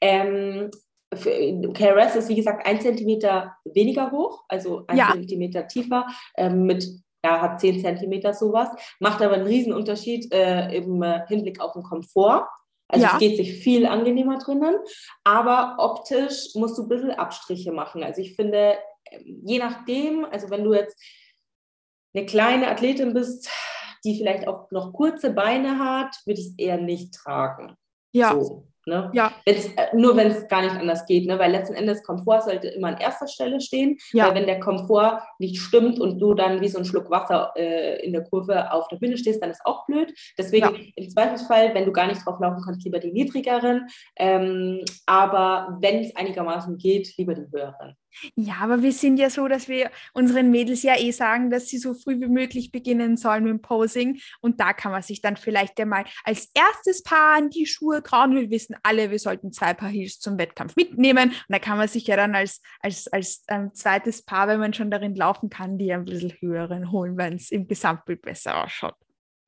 [0.01, 0.69] Ähm,
[1.13, 5.11] KRS ist, wie gesagt, ein Zentimeter weniger hoch, also ein ja.
[5.13, 6.85] Zentimeter tiefer, ähm, mit
[7.25, 11.73] ja, hat 10 Zentimeter sowas, macht aber einen riesen Unterschied äh, im äh, Hinblick auf
[11.73, 12.47] den Komfort.
[12.87, 13.13] Also ja.
[13.13, 14.75] es geht sich viel angenehmer drinnen,
[15.23, 18.03] aber optisch musst du ein bisschen Abstriche machen.
[18.03, 18.75] Also ich finde,
[19.23, 21.01] je nachdem, also wenn du jetzt
[22.13, 23.49] eine kleine Athletin bist,
[24.03, 27.75] die vielleicht auch noch kurze Beine hat, würde ich es eher nicht tragen.
[28.13, 28.33] Ja.
[28.33, 28.67] So.
[28.87, 29.09] Ne?
[29.13, 29.31] Ja.
[29.45, 31.39] Wenn's, äh, nur wenn es gar nicht anders geht, ne?
[31.39, 34.27] weil letzten Endes Komfort sollte immer an erster Stelle stehen, ja.
[34.27, 38.05] weil wenn der Komfort nicht stimmt und du dann wie so ein Schluck Wasser äh,
[38.05, 40.13] in der Kurve auf der Bühne stehst, dann ist auch blöd.
[40.37, 40.81] Deswegen ja.
[40.95, 46.03] im Zweifelsfall, wenn du gar nicht drauf laufen kannst, lieber die niedrigeren, ähm, aber wenn
[46.03, 47.95] es einigermaßen geht, lieber die höheren.
[48.35, 51.77] Ja, aber wir sind ja so, dass wir unseren Mädels ja eh sagen, dass sie
[51.77, 54.19] so früh wie möglich beginnen sollen mit dem Posing.
[54.41, 58.35] Und da kann man sich dann vielleicht einmal als erstes Paar an die Schuhe trauen.
[58.35, 61.29] Wir wissen alle, wir sollten zwei Paar Heels zum Wettkampf mitnehmen.
[61.29, 64.73] Und da kann man sich ja dann als, als, als ähm, zweites Paar, wenn man
[64.73, 68.95] schon darin laufen kann, die ein bisschen höheren holen, wenn es im Gesamtbild besser ausschaut.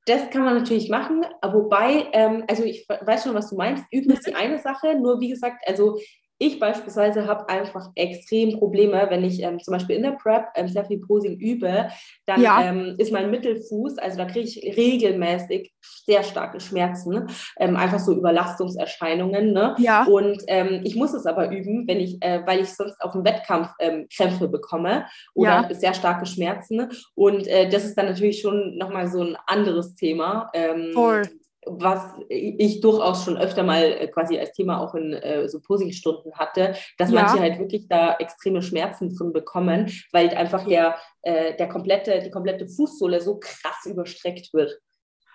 [0.08, 3.84] Das kann man natürlich machen, wobei, ähm, also ich weiß schon, was du meinst.
[3.90, 5.98] Üben ist die eine Sache, nur wie gesagt, also
[6.38, 10.68] ich beispielsweise habe einfach extrem Probleme, wenn ich ähm, zum Beispiel in der Prep ähm,
[10.68, 11.88] sehr viel Posing übe,
[12.26, 12.62] dann ja.
[12.62, 18.14] ähm, ist mein Mittelfuß, also da kriege ich regelmäßig sehr starke Schmerzen, ähm, einfach so
[18.16, 19.52] Überlastungserscheinungen.
[19.52, 19.74] Ne?
[19.78, 20.04] Ja.
[20.04, 23.24] Und ähm, ich muss es aber üben, wenn ich, äh, weil ich sonst auf dem
[23.24, 25.74] Wettkampf ähm, Krämpfe bekomme oder ja.
[25.74, 26.88] sehr starke Schmerzen.
[27.14, 30.50] Und äh, das ist dann natürlich schon nochmal so ein anderes Thema.
[30.94, 31.22] Voll
[31.70, 36.34] was ich durchaus schon öfter mal äh, quasi als Thema auch in äh, so Posingstunden
[36.34, 37.22] hatte, dass ja.
[37.22, 42.30] manche halt wirklich da extreme Schmerzen drin bekommen, weil einfach der, äh, der komplette, die
[42.30, 44.78] komplette Fußsohle so krass überstreckt wird.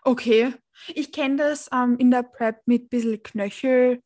[0.04, 0.54] Okay,
[0.94, 4.02] ich kenne das ähm, in der Prep mit ein bisschen Knöchelzwicken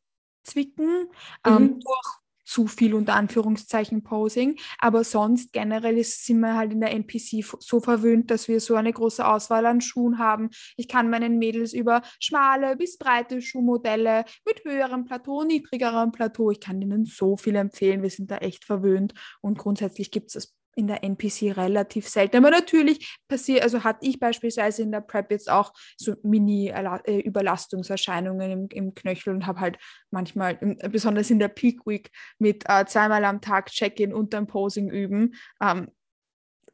[1.44, 1.80] ähm, mhm.
[1.80, 2.17] durch
[2.48, 4.58] zu viel unter Anführungszeichen Posing.
[4.78, 8.74] Aber sonst generell ist, sind wir halt in der NPC so verwöhnt, dass wir so
[8.74, 10.50] eine große Auswahl an Schuhen haben.
[10.76, 16.60] Ich kann meinen Mädels über schmale bis breite Schuhmodelle mit höherem Plateau, niedrigerem Plateau, ich
[16.60, 18.02] kann ihnen so viel empfehlen.
[18.02, 22.36] Wir sind da echt verwöhnt und grundsätzlich gibt es das in der NPC relativ selten.
[22.36, 28.68] Aber natürlich passiert, also hatte ich beispielsweise in der Prep jetzt auch so Mini-Überlastungserscheinungen im,
[28.70, 29.76] im, Knöchel und habe halt
[30.12, 30.54] manchmal,
[30.90, 35.34] besonders in der Peak Week, mit äh, zweimal am Tag Check-in und dann Posing üben.
[35.60, 35.88] Ähm,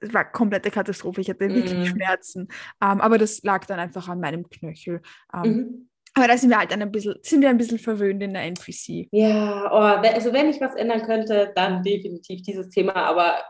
[0.01, 1.23] es war komplette Katastrophe.
[1.23, 1.87] Ich hatte wirklich mm.
[1.87, 2.49] Schmerzen.
[2.83, 5.01] Ähm, aber das lag dann einfach an meinem Knöchel.
[5.33, 5.89] Ähm, mhm.
[6.15, 9.09] Aber da sind wir halt ein bisschen, sind wir ein bisschen verwöhnt in der NPC.
[9.11, 12.95] Ja, oh, also wenn ich was ändern könnte, dann definitiv dieses Thema.
[12.95, 13.43] Aber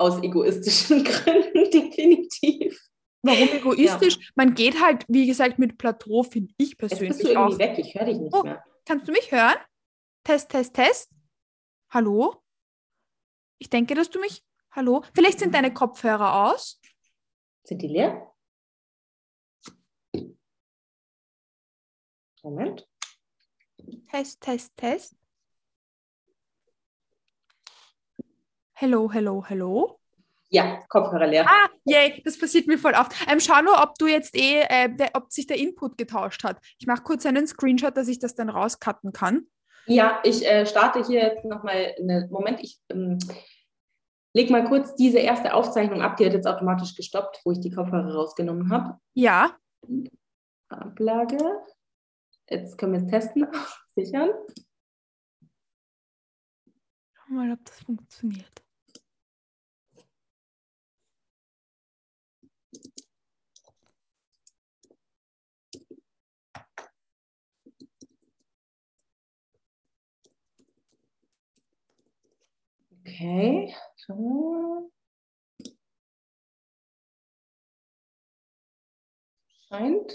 [0.00, 2.88] aus egoistischen Gründen, definitiv.
[3.22, 4.16] Warum egoistisch?
[4.16, 4.22] Ja.
[4.34, 7.08] Man geht halt, wie gesagt, mit Plateau, finde ich persönlich.
[7.08, 7.58] Jetzt bist du irgendwie auch.
[7.58, 8.64] weg, ich höre dich nicht oh, mehr.
[8.86, 9.56] Kannst du mich hören?
[10.24, 11.10] Test, Test, Test.
[11.90, 12.42] Hallo?
[13.58, 14.42] Ich denke, dass du mich.
[14.72, 15.04] Hallo?
[15.14, 16.80] Vielleicht sind deine Kopfhörer aus.
[17.64, 18.32] Sind die leer?
[22.42, 22.88] Moment.
[24.10, 25.19] Test, Test, Test.
[28.82, 30.00] Hello, hello, hello.
[30.48, 31.44] Ja, Kopfhörer leer.
[31.46, 33.12] Ah, yay, das passiert mir voll oft.
[33.30, 36.56] Ähm, schau nur, ob du jetzt eh, äh, der, ob sich der Input getauscht hat.
[36.78, 39.46] Ich mache kurz einen Screenshot, dass ich das dann rauscutten kann.
[39.84, 42.60] Ja, ich äh, starte hier jetzt nochmal einen Moment.
[42.62, 43.18] Ich ähm,
[44.32, 46.16] leg mal kurz diese erste Aufzeichnung ab.
[46.16, 48.98] Die hat jetzt automatisch gestoppt, wo ich die Kopfhörer rausgenommen habe.
[49.12, 49.58] Ja.
[50.70, 51.36] Ablage.
[52.48, 53.46] Jetzt können wir es testen,
[53.94, 54.30] sichern.
[57.12, 58.62] Schau mal, ob das funktioniert.
[73.10, 74.92] Okay, schauen
[79.68, 80.12] Scheint.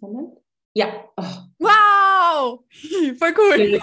[0.00, 0.38] Moment.
[0.72, 1.10] Ja.
[1.16, 1.24] Oh.
[1.58, 2.64] Wow!
[3.18, 3.80] Voll cool.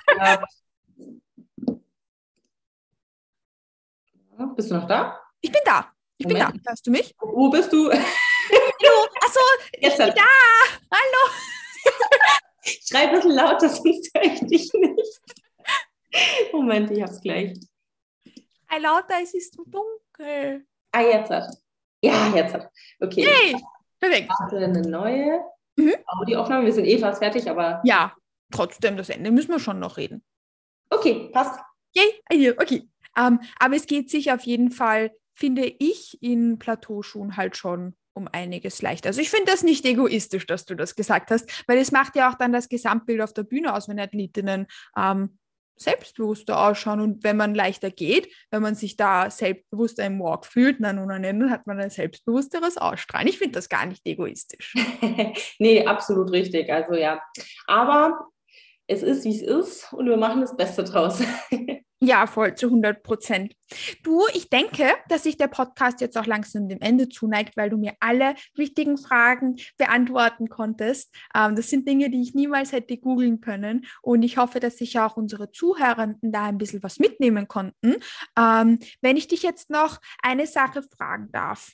[4.55, 5.19] Bist du noch da?
[5.41, 5.91] Ich bin da.
[6.17, 6.53] Ich Moment.
[6.53, 6.69] bin da.
[6.71, 7.13] Hörst du mich?
[7.19, 7.91] Wo bist du?
[7.91, 9.07] Hallo.
[9.21, 9.39] Achso,
[9.73, 10.23] ich bin da.
[10.91, 11.31] Hallo.
[12.63, 15.21] Schreib ein bisschen lauter, sonst höre ich dich nicht.
[16.51, 17.59] Moment, ich hab's gleich.
[18.67, 20.65] Ein lauter, es ist dunkel.
[20.91, 21.55] Ah, jetzt hat.
[22.01, 22.69] Ja, jetzt hat.
[22.99, 23.23] Okay.
[23.23, 23.61] Yay,
[23.99, 24.29] perfekt.
[24.39, 25.41] Warte, eine neue.
[25.75, 25.93] Mhm.
[26.05, 27.81] Aber die Aufnahme, wir sind eh fast fertig, aber.
[27.83, 28.13] Ja,
[28.51, 30.23] trotzdem, das Ende müssen wir schon noch reden.
[30.89, 31.59] Okay, passt.
[31.93, 32.87] Yay, okay.
[33.17, 37.95] Um, ähm, aber es geht sich auf jeden Fall, finde ich, in Plateauschuhen halt schon
[38.13, 39.09] um einiges leichter.
[39.09, 42.29] Also ich finde das nicht egoistisch, dass du das gesagt hast, weil es macht ja
[42.29, 45.37] auch dann das Gesamtbild auf der Bühne aus, wenn Athletinnen ähm,
[45.77, 50.79] selbstbewusster ausschauen und wenn man leichter geht, wenn man sich da selbstbewusster im Walk fühlt,
[50.79, 53.27] na nun, dann hat man ein selbstbewussteres Ausstrahlen.
[53.27, 54.73] Ich finde das gar nicht egoistisch.
[55.59, 56.71] nee, absolut richtig.
[56.71, 57.21] Also ja,
[57.67, 58.27] aber
[58.87, 61.21] es ist, wie es ist und wir machen das Beste draus.
[62.05, 63.55] Ja, voll zu 100 Prozent.
[64.03, 67.77] Du, ich denke, dass sich der Podcast jetzt auch langsam dem Ende zuneigt, weil du
[67.77, 71.11] mir alle wichtigen Fragen beantworten konntest.
[71.33, 73.87] Ähm, das sind Dinge, die ich niemals hätte googeln können.
[74.03, 77.95] Und ich hoffe, dass sich auch unsere Zuhörenden da ein bisschen was mitnehmen konnten.
[78.37, 81.71] Ähm, wenn ich dich jetzt noch eine Sache fragen darf.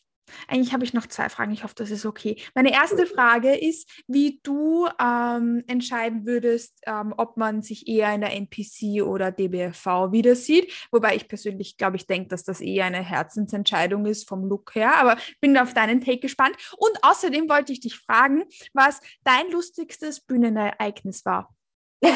[0.48, 1.52] Eigentlich habe ich noch zwei Fragen.
[1.52, 2.38] Ich hoffe, das ist okay.
[2.54, 8.22] Meine erste Frage ist, wie du ähm, entscheiden würdest, ähm, ob man sich eher in
[8.22, 10.72] der NPC oder DBFV wieder sieht.
[10.92, 14.96] Wobei ich persönlich glaube, ich denke, dass das eher eine Herzensentscheidung ist vom Look her.
[15.00, 16.56] Aber bin auf deinen Take gespannt.
[16.78, 21.54] Und außerdem wollte ich dich fragen, was dein lustigstes Bühnenereignis war.
[22.04, 22.08] oh,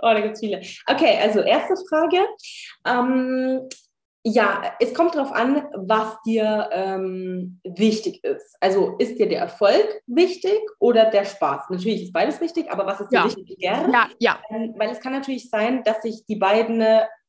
[0.00, 0.60] da gibt es viele.
[0.86, 2.26] Okay, also erste Frage.
[2.86, 3.68] Ähm,
[4.22, 8.56] ja, es kommt darauf an, was dir ähm, wichtig ist.
[8.60, 11.70] Also ist dir der Erfolg wichtig oder der Spaß?
[11.70, 13.24] Natürlich ist beides wichtig, aber was ist dir ja.
[13.24, 13.56] wichtig?
[13.58, 13.92] Gerne?
[13.92, 14.42] Ja, ja.
[14.50, 16.82] Ähm, weil es kann natürlich sein, dass sich die beiden,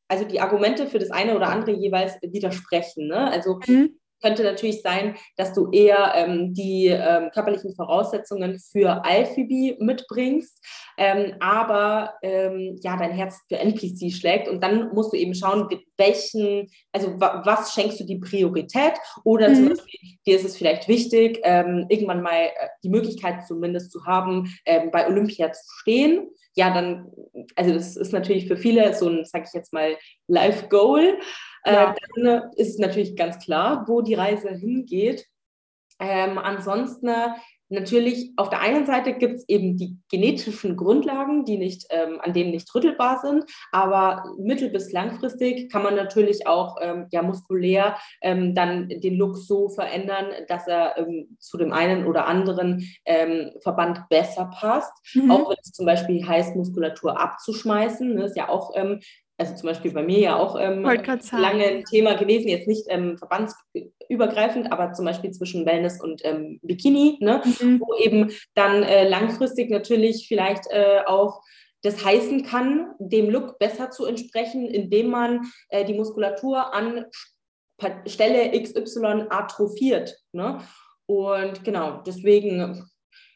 [0.10, 3.08] also die Argumente für das eine oder andere jeweils widersprechen.
[3.08, 3.32] Ne?
[3.32, 9.78] Also mhm könnte natürlich sein, dass du eher ähm, die ähm, körperlichen Voraussetzungen für Alphibi
[9.80, 10.64] mitbringst,
[10.98, 15.68] ähm, aber ähm, ja, dein Herz für NPC schlägt und dann musst du eben schauen,
[15.98, 19.56] welchen, also was schenkst du die Priorität oder mhm.
[19.56, 24.06] zum Beispiel, dir ist es vielleicht wichtig, ähm, irgendwann mal äh, die Möglichkeit zumindest zu
[24.06, 27.10] haben, ähm, bei Olympia zu stehen ja, dann,
[27.56, 29.96] also das ist natürlich für viele so ein, sag ich jetzt mal,
[30.28, 31.18] Life-Goal.
[31.64, 31.92] Äh, ja.
[31.92, 35.28] Äh, dann ist natürlich ganz klar, wo die Reise hingeht.
[36.00, 37.10] Ähm, ansonsten
[37.72, 42.34] Natürlich, auf der einen Seite gibt es eben die genetischen Grundlagen, die nicht, ähm, an
[42.34, 47.98] denen nicht rüttelbar sind, aber mittel- bis langfristig kann man natürlich auch ähm, ja, muskulär
[48.22, 53.52] ähm, dann den Look so verändern, dass er ähm, zu dem einen oder anderen ähm,
[53.62, 54.92] Verband besser passt.
[55.16, 55.32] Mhm.
[55.32, 59.00] Auch wenn es zum Beispiel heißt, Muskulatur abzuschmeißen, ne, ist ja auch ähm,
[59.42, 63.18] also zum Beispiel bei mir ja auch ähm, lange ein Thema gewesen, jetzt nicht ähm,
[63.18, 67.42] verbandsübergreifend, aber zum Beispiel zwischen Wellness und ähm, Bikini, ne?
[67.60, 67.82] Mhm.
[67.82, 71.42] wo eben dann äh, langfristig natürlich vielleicht äh, auch
[71.84, 77.06] das heißen kann, dem Look besser zu entsprechen, indem man äh, die Muskulatur an
[78.06, 80.16] Stelle XY atrophiert.
[80.32, 80.62] Ne?
[81.08, 82.88] Und genau, deswegen,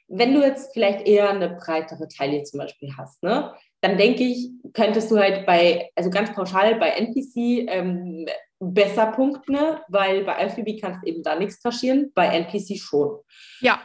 [0.07, 3.53] wenn du jetzt vielleicht eher eine breitere Taille zum Beispiel hast, ne?
[3.81, 8.25] dann denke ich, könntest du halt bei, also ganz pauschal bei NPC ähm,
[8.59, 9.57] besser punkten,
[9.89, 13.19] weil bei Alphibi kannst du eben da nichts kaschieren, bei NPC schon.
[13.59, 13.81] Ja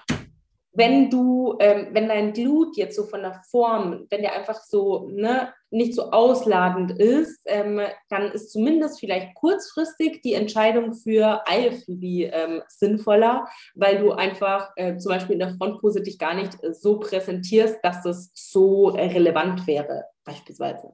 [0.72, 5.08] wenn du, ähm, wenn dein Glut jetzt so von der Form, wenn der einfach so
[5.08, 12.30] ne, nicht so ausladend ist, ähm, dann ist zumindest vielleicht kurzfristig die Entscheidung für IFBB
[12.32, 16.98] ähm, sinnvoller, weil du einfach äh, zum Beispiel in der Frontpose dich gar nicht so
[16.98, 20.92] präsentierst, dass das so relevant wäre, beispielsweise.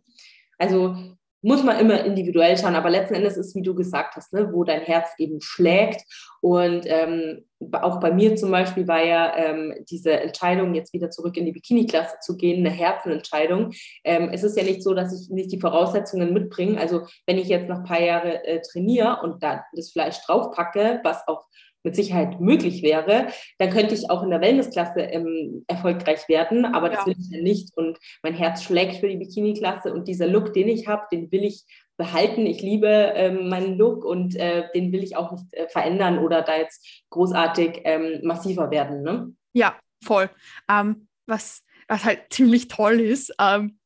[0.58, 0.96] Also
[1.42, 4.64] muss man immer individuell schauen, aber letzten Endes ist, wie du gesagt hast, ne, wo
[4.64, 6.02] dein Herz eben schlägt.
[6.40, 11.36] Und ähm, auch bei mir zum Beispiel war ja ähm, diese Entscheidung, jetzt wieder zurück
[11.36, 13.72] in die Bikini-Klasse zu gehen, eine Herzenentscheidung.
[14.04, 16.80] Ähm, es ist ja nicht so, dass ich nicht die Voraussetzungen mitbringe.
[16.80, 21.00] Also wenn ich jetzt noch ein paar Jahre äh, trainiere und da das Fleisch draufpacke,
[21.04, 21.46] was auch
[21.86, 26.88] mit Sicherheit möglich wäre, dann könnte ich auch in der Wellnessklasse ähm, erfolgreich werden, aber
[26.88, 27.06] das ja.
[27.06, 30.68] will ich ja nicht und mein Herz schlägt für die Bikini-Klasse und dieser Look, den
[30.68, 31.64] ich habe, den will ich
[31.96, 32.44] behalten.
[32.44, 36.42] Ich liebe ähm, meinen Look und äh, den will ich auch nicht äh, verändern oder
[36.42, 39.02] da jetzt großartig ähm, massiver werden.
[39.02, 39.32] Ne?
[39.52, 40.28] Ja, voll.
[40.68, 43.78] Ähm, was, was halt ziemlich toll ist, ähm,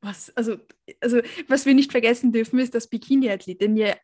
[0.00, 0.56] was, also,
[1.00, 3.94] also, was wir nicht vergessen dürfen, ist, dass Bikini-Athletinnen ja,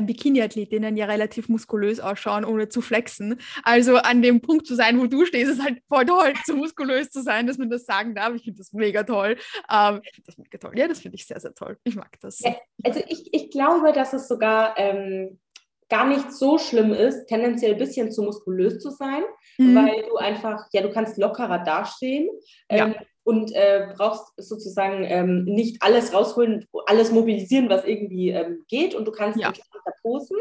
[0.00, 3.40] Bikini-Athletinnen ja relativ muskulös ausschauen, ohne zu flexen.
[3.62, 7.10] Also an dem Punkt zu sein, wo du stehst, ist halt voll toll, so muskulös
[7.10, 8.34] zu sein, dass man das sagen darf.
[8.34, 9.36] Ich finde das mega toll.
[9.70, 10.72] Ähm, das mega toll.
[10.76, 11.78] Ja, das finde ich sehr, sehr toll.
[11.84, 12.40] Ich mag das.
[12.40, 15.38] Ja, also ich, ich glaube, dass es sogar ähm,
[15.88, 19.22] gar nicht so schlimm ist, tendenziell ein bisschen zu muskulös zu sein,
[19.58, 19.74] mhm.
[19.74, 22.28] weil du einfach, ja, du kannst lockerer dastehen.
[22.70, 22.94] Ja.
[23.30, 28.92] Ähm, und äh, brauchst sozusagen ähm, nicht alles rausholen, alles mobilisieren, was irgendwie ähm, geht
[28.94, 29.52] und du kannst ja.
[30.02, 30.36] posen.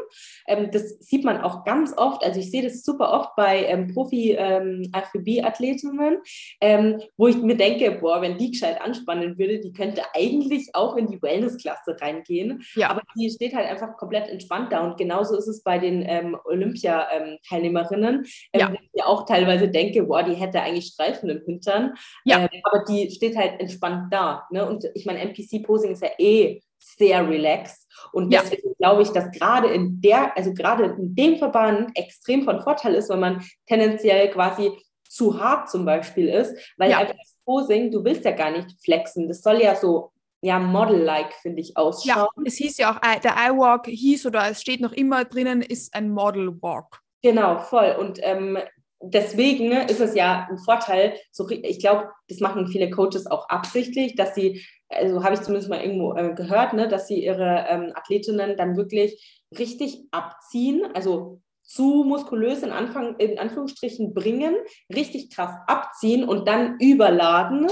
[0.47, 3.93] Ähm, das sieht man auch ganz oft, also ich sehe das super oft bei ähm,
[3.93, 6.17] Profi-AFB-Athletinnen,
[6.61, 10.69] ähm, ähm, wo ich mir denke, boah, wenn die gescheit anspannen würde, die könnte eigentlich
[10.73, 12.63] auch in die Wellness-Klasse reingehen.
[12.75, 12.89] Ja.
[12.89, 16.07] Aber die steht halt einfach komplett entspannt da und genauso ist es bei den
[16.45, 18.25] Olympia-Teilnehmerinnen,
[18.55, 18.71] ja.
[18.73, 21.93] ich ja auch teilweise denke, boah, die hätte eigentlich Streifen im Hintern.
[22.23, 22.47] Ja.
[22.63, 24.47] aber aber die steht halt entspannt da.
[24.51, 24.67] Ne?
[24.67, 27.87] Und ich meine, NPC-Posing ist ja eh sehr relaxed.
[28.13, 28.41] Und ja.
[28.41, 32.95] deswegen glaube ich, dass gerade in der, also gerade in dem Verband extrem von Vorteil
[32.95, 34.71] ist, wenn man tendenziell quasi
[35.07, 36.99] zu hart zum Beispiel ist, weil ja.
[36.99, 39.27] einfach das Posing, du willst ja gar nicht flexen.
[39.27, 40.11] Das soll ja so
[40.41, 42.27] ja, Model-like, finde ich, ausschauen.
[42.37, 45.61] Ja, es hieß ja auch, äh, der iWalk hieß oder es steht noch immer drinnen,
[45.61, 47.01] ist ein Model-Walk.
[47.21, 47.97] Genau, voll.
[47.99, 48.57] Und ähm,
[49.01, 54.15] deswegen ist es ja ein Vorteil, so, ich glaube, das machen viele Coaches auch absichtlich,
[54.15, 57.91] dass sie, also habe ich zumindest mal irgendwo äh, gehört, ne, dass sie ihre ähm,
[57.95, 64.55] Athletinnen dann wirklich richtig abziehen, also zu muskulös in, Anfang, in Anführungsstrichen bringen,
[64.93, 67.67] richtig krass abziehen und dann überladen,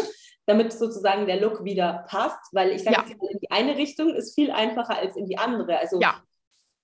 [0.46, 3.30] damit sozusagen der Look wieder passt, weil ich sage, ja.
[3.32, 5.80] in die eine Richtung ist viel einfacher als in die andere.
[5.80, 6.22] Also, ja.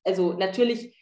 [0.03, 0.97] also natürlich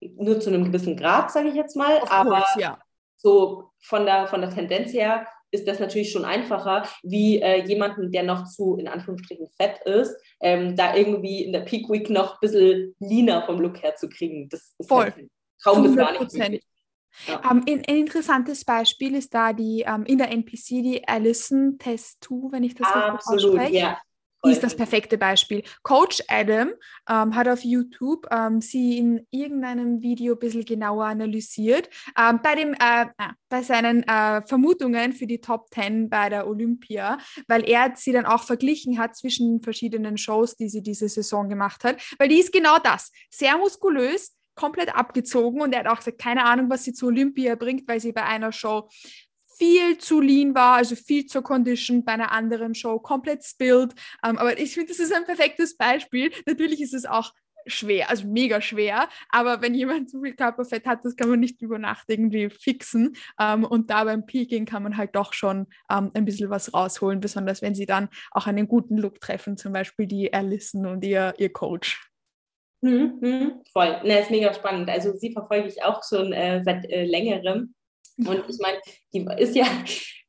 [0.00, 2.02] nur zu einem gewissen Grad, sage ich jetzt mal.
[2.02, 2.78] Of aber course, ja.
[3.16, 8.12] so von der, von der Tendenz her ist das natürlich schon einfacher, wie äh, jemanden,
[8.12, 12.34] der noch zu, in Anführungsstrichen, fett ist, ähm, da irgendwie in der Peak Week noch
[12.34, 14.48] ein bisschen leaner vom Look her zu kriegen.
[14.50, 15.04] Das ist Voll.
[15.04, 15.30] Halt
[15.62, 16.64] kaum bis gar nicht möglich.
[17.26, 17.50] Ja.
[17.50, 21.08] Um, ähm, ein, ein, interessantes Beispiel ist da die um, ähm, in der NPC die
[21.08, 23.74] Allison Test 2, wenn ich das richtig ausspreche.
[23.74, 23.98] Ja.
[24.44, 25.64] Die ist das perfekte Beispiel.
[25.82, 26.70] Coach Adam
[27.08, 31.88] ähm, hat auf YouTube ähm, sie in irgendeinem Video ein bisschen genauer analysiert.
[32.16, 36.46] Ähm, bei, dem, äh, äh, bei seinen äh, Vermutungen für die Top 10 bei der
[36.46, 41.48] Olympia, weil er sie dann auch verglichen hat zwischen verschiedenen Shows, die sie diese Saison
[41.48, 42.00] gemacht hat.
[42.18, 43.10] Weil die ist genau das.
[43.30, 47.54] Sehr muskulös, komplett abgezogen und er hat auch gesagt, keine Ahnung, was sie zu Olympia
[47.54, 48.88] bringt, weil sie bei einer Show
[49.58, 53.92] viel zu lean war, also viel zur Condition bei einer anderen Show, komplett spilled.
[54.22, 56.30] Um, ähm, aber ich finde, das ist ein perfektes Beispiel.
[56.46, 57.32] Natürlich ist es auch
[57.66, 61.60] schwer, also mega schwer, aber wenn jemand zu viel Körperfett hat, das kann man nicht
[61.60, 63.08] über Nacht irgendwie fixen.
[63.08, 66.50] Um, ähm, und da beim Peaking kann man halt doch schon um, ähm, ein bisschen
[66.50, 70.86] was rausholen, besonders wenn sie dann auch einen guten Look treffen, zum Beispiel die Alison
[70.86, 72.08] und ihr, ihr Coach.
[72.80, 74.88] Mhm, mh, voll, ne, ist mega spannend.
[74.88, 77.74] Also sie verfolge ich auch schon äh, seit äh, längerem
[78.18, 78.78] und ich meine,
[79.12, 79.64] die ist ja,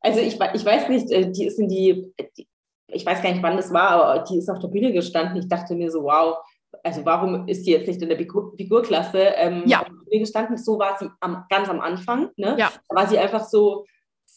[0.02, 2.47] also ich, ich weiß nicht, äh, die ist in die, die,
[2.91, 5.38] ich weiß gar nicht, wann das war, aber die ist auf der Bühne gestanden.
[5.38, 6.38] Ich dachte mir so, wow,
[6.84, 9.82] also warum ist die jetzt nicht in der Figurklasse ähm, ja.
[9.82, 10.58] auf der Bühne gestanden?
[10.58, 12.30] So war sie am, ganz am Anfang.
[12.38, 12.56] Ne?
[12.58, 12.71] Ja.
[12.88, 13.86] Da war sie einfach so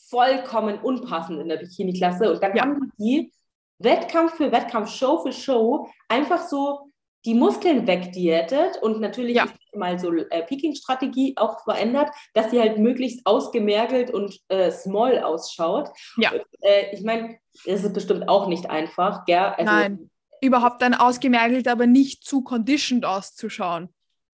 [0.09, 2.33] vollkommen unpassend in der Bikini-Klasse.
[2.33, 2.62] Und dann ja.
[2.62, 3.33] haben die
[3.79, 6.92] Wettkampf für Wettkampf, Show für Show einfach so
[7.25, 9.47] die Muskeln wegdiätet und natürlich ja.
[9.75, 15.89] mal so äh, Peaking-Strategie auch verändert, dass sie halt möglichst ausgemergelt und äh, small ausschaut.
[16.17, 16.33] Ja.
[16.33, 19.39] Und, äh, ich meine, das ist bestimmt auch nicht einfach, gell?
[19.39, 23.89] Also, Nein, überhaupt dann ausgemergelt, aber nicht zu conditioned auszuschauen.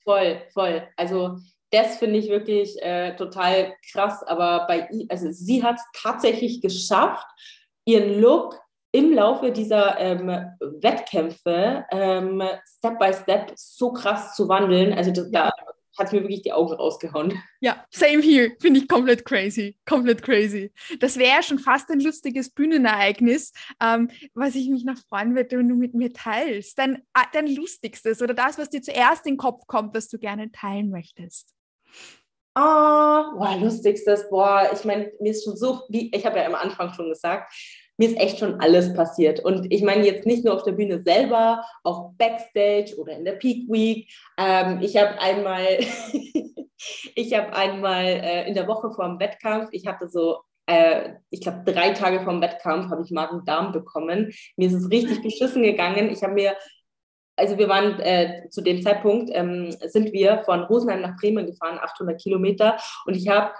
[0.03, 0.87] Voll, voll.
[0.95, 1.37] Also
[1.71, 7.27] das finde ich wirklich äh, total krass, aber bei also sie hat es tatsächlich geschafft,
[7.83, 8.57] ihren Look
[8.97, 10.27] im Laufe dieser ähm,
[10.59, 14.91] Wettkämpfe ähm, Step by Step so krass zu wandeln.
[14.91, 15.51] Also das, da
[15.99, 17.39] hat mir wirklich die Augen rausgehauen.
[17.59, 18.55] Ja, same here.
[18.59, 19.77] Finde ich komplett crazy.
[19.85, 20.71] Komplett crazy.
[20.99, 25.69] Das wäre schon fast ein lustiges Bühnenereignis, ähm, was ich mich noch freuen würde, wenn
[25.69, 26.79] du mit mir teilst.
[26.79, 30.17] Dein, äh, dein lustigstes oder das, was dir zuerst in den Kopf kommt, was du
[30.17, 31.53] gerne teilen möchtest.
[32.55, 36.47] Ah, oh, boah, lustigstes, boah, ich meine, mir ist schon so, wie ich habe ja
[36.47, 37.53] am Anfang schon gesagt,
[37.97, 39.39] mir ist echt schon alles passiert.
[39.39, 43.33] Und ich meine jetzt nicht nur auf der Bühne selber, auch Backstage oder in der
[43.33, 44.09] Peak Week.
[44.37, 45.65] Ähm, ich habe einmal,
[47.15, 51.41] ich habe einmal äh, in der Woche vor dem Wettkampf, ich hatte so äh, ich
[51.41, 54.33] glaube, drei Tage vor dem Wettkampf habe ich Magen-Darm bekommen.
[54.57, 56.09] Mir ist es richtig beschissen gegangen.
[56.11, 56.55] Ich habe mir,
[57.37, 61.79] also wir waren äh, zu dem Zeitpunkt, ähm, sind wir von Rosenheim nach Bremen gefahren,
[61.81, 62.77] 800 Kilometer.
[63.05, 63.51] Und ich habe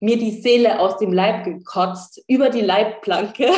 [0.00, 3.46] mir die Seele aus dem Leib gekotzt, über die Leitplanke.
[3.46, 3.56] Nein.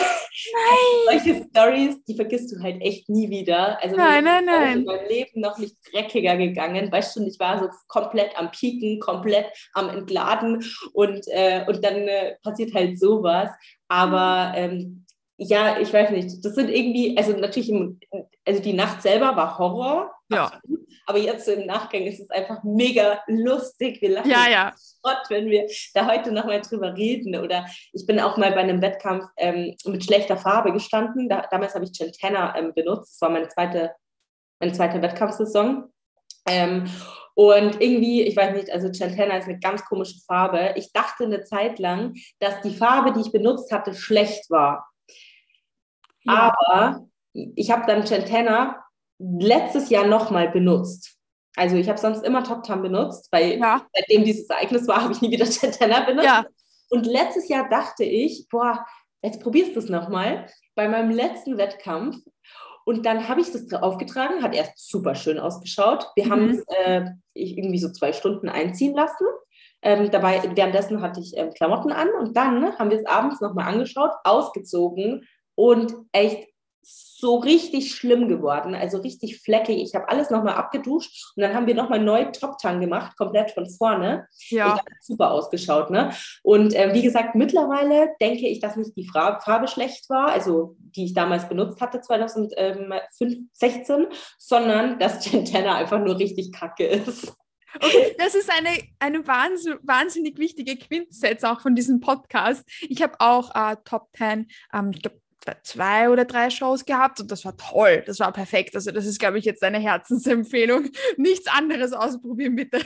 [1.23, 3.83] Solche Stories, die vergisst du halt echt nie wieder.
[3.83, 4.79] Also nein, nein, nein.
[4.79, 6.91] in meinem Leben noch nicht dreckiger gegangen.
[6.91, 12.09] Weißt du, ich war so komplett am Pieken, komplett am Entladen und, äh, und dann
[12.09, 13.51] äh, passiert halt sowas.
[13.89, 15.05] Aber ähm,
[15.37, 17.99] ja, ich weiß nicht, das sind irgendwie, also natürlich, im,
[18.47, 20.61] also die Nacht selber war Horror, Ja.
[21.07, 24.01] Aber jetzt so im Nachgang ist es einfach mega lustig.
[24.01, 24.73] Wir lachen ja, ja.
[24.77, 27.37] Schrott, wenn wir da heute nochmal drüber reden.
[27.37, 31.29] Oder ich bin auch mal bei einem Wettkampf ähm, mit schlechter Farbe gestanden.
[31.29, 33.15] Da, damals habe ich Gentana ähm, benutzt.
[33.15, 33.93] Das war meine zweite,
[34.61, 35.93] meine zweite Wettkampfsaison.
[36.47, 36.89] Ähm,
[37.35, 40.75] und irgendwie, ich weiß nicht, also Gentana ist eine ganz komische Farbe.
[40.77, 44.89] Ich dachte eine Zeit lang, dass die Farbe, die ich benutzt hatte, schlecht war.
[46.23, 46.55] Ja.
[46.63, 48.85] Aber ich habe dann Gentana
[49.21, 51.17] letztes Jahr nochmal benutzt.
[51.57, 53.87] Also ich habe sonst immer Top Tan benutzt, weil ja.
[53.93, 56.27] seitdem dieses Ereignis war, habe ich nie wieder Gentana benutzt.
[56.27, 56.45] Ja.
[56.89, 58.85] Und letztes Jahr dachte ich, boah,
[59.23, 60.47] jetzt probierst du es nochmal.
[60.75, 62.17] Bei meinem letzten Wettkampf
[62.85, 66.11] und dann habe ich das aufgetragen, hat erst super schön ausgeschaut.
[66.17, 66.31] Wir mhm.
[66.31, 67.05] haben es äh,
[67.35, 69.27] irgendwie so zwei Stunden einziehen lassen.
[69.83, 73.73] Ähm, dabei, währenddessen hatte ich ähm, Klamotten an und dann haben wir es abends nochmal
[73.73, 76.50] angeschaut, ausgezogen und echt
[76.83, 79.83] so richtig schlimm geworden, also richtig fleckig.
[79.83, 83.69] Ich habe alles nochmal abgeduscht und dann haben wir nochmal neu Top-Tan gemacht, komplett von
[83.69, 84.27] vorne.
[84.49, 84.77] Ja.
[84.77, 85.91] Ich super ausgeschaut.
[85.91, 86.13] Ne?
[86.43, 91.05] Und äh, wie gesagt, mittlerweile denke ich, dass nicht die Farbe schlecht war, also die
[91.05, 94.07] ich damals benutzt hatte, 2016,
[94.39, 97.35] sondern dass Gentana einfach nur richtig kacke ist.
[97.77, 102.69] Okay, das ist eine, eine wahnsinnig wichtige Quintessenz auch von diesem Podcast.
[102.81, 105.21] Ich habe auch äh, Top 10, ähm, ich glaube,
[105.63, 108.75] zwei oder drei Shows gehabt und das war toll, das war perfekt.
[108.75, 110.89] Also das ist, glaube ich, jetzt eine Herzensempfehlung.
[111.17, 112.81] Nichts anderes ausprobieren, bitte.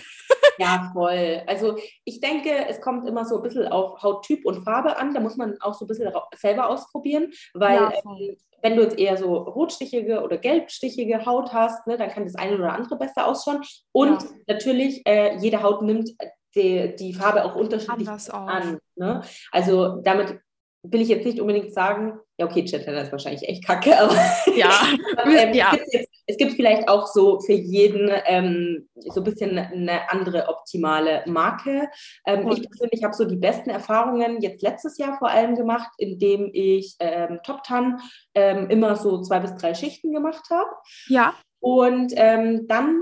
[0.59, 1.43] Ja, voll.
[1.47, 5.13] Also ich denke, es kommt immer so ein bisschen auf Hauttyp und Farbe an.
[5.15, 8.99] Da muss man auch so ein bisschen selber ausprobieren, weil ja, ähm, wenn du jetzt
[8.99, 13.27] eher so rotstichige oder gelbstichige Haut hast, ne, dann kann das eine oder andere besser
[13.27, 13.63] ausschauen.
[13.93, 14.29] Und ja.
[14.47, 16.11] natürlich, äh, jede Haut nimmt
[16.55, 18.79] die, die Farbe auch unterschiedlich an.
[18.97, 19.23] Ne?
[19.51, 20.41] Also damit
[20.85, 24.15] will ich jetzt nicht unbedingt sagen, ja, okay, Chatliner ist wahrscheinlich echt kacke, aber
[24.55, 24.71] ja,
[25.25, 25.73] ähm, ja.
[25.73, 30.11] Es, gibt jetzt, es, gibt vielleicht auch so für jeden ähm, so ein bisschen eine
[30.11, 31.89] andere optimale Marke.
[32.27, 36.51] Ähm, ich persönlich habe so die besten Erfahrungen jetzt letztes Jahr vor allem gemacht, indem
[36.53, 38.01] ich ähm, Top Tan
[38.35, 40.71] ähm, immer so zwei bis drei Schichten gemacht habe.
[41.07, 41.35] Ja.
[41.61, 43.01] Und ähm, dann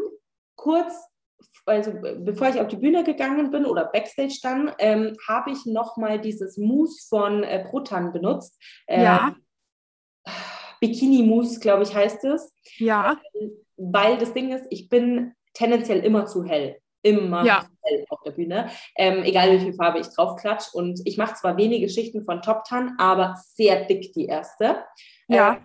[0.55, 0.95] kurz
[1.65, 6.21] also bevor ich auf die Bühne gegangen bin oder Backstage dann, ähm, habe ich nochmal
[6.21, 8.61] dieses Mousse von äh, Protan benutzt.
[8.87, 9.37] Äh, ja.
[10.81, 12.53] Bikini Mousse, glaube ich, heißt es.
[12.79, 13.19] Ja.
[13.35, 16.79] Ähm, weil das Ding ist, ich bin tendenziell immer zu hell.
[17.03, 17.61] Immer ja.
[17.63, 18.71] zu hell auf der Bühne.
[18.97, 20.73] Ähm, egal wie viel Farbe ich drauf klatsch.
[20.73, 24.85] Und ich mache zwar wenige Schichten von Top Tan, aber sehr dick die erste.
[25.29, 25.55] Ja.
[25.55, 25.61] Äh,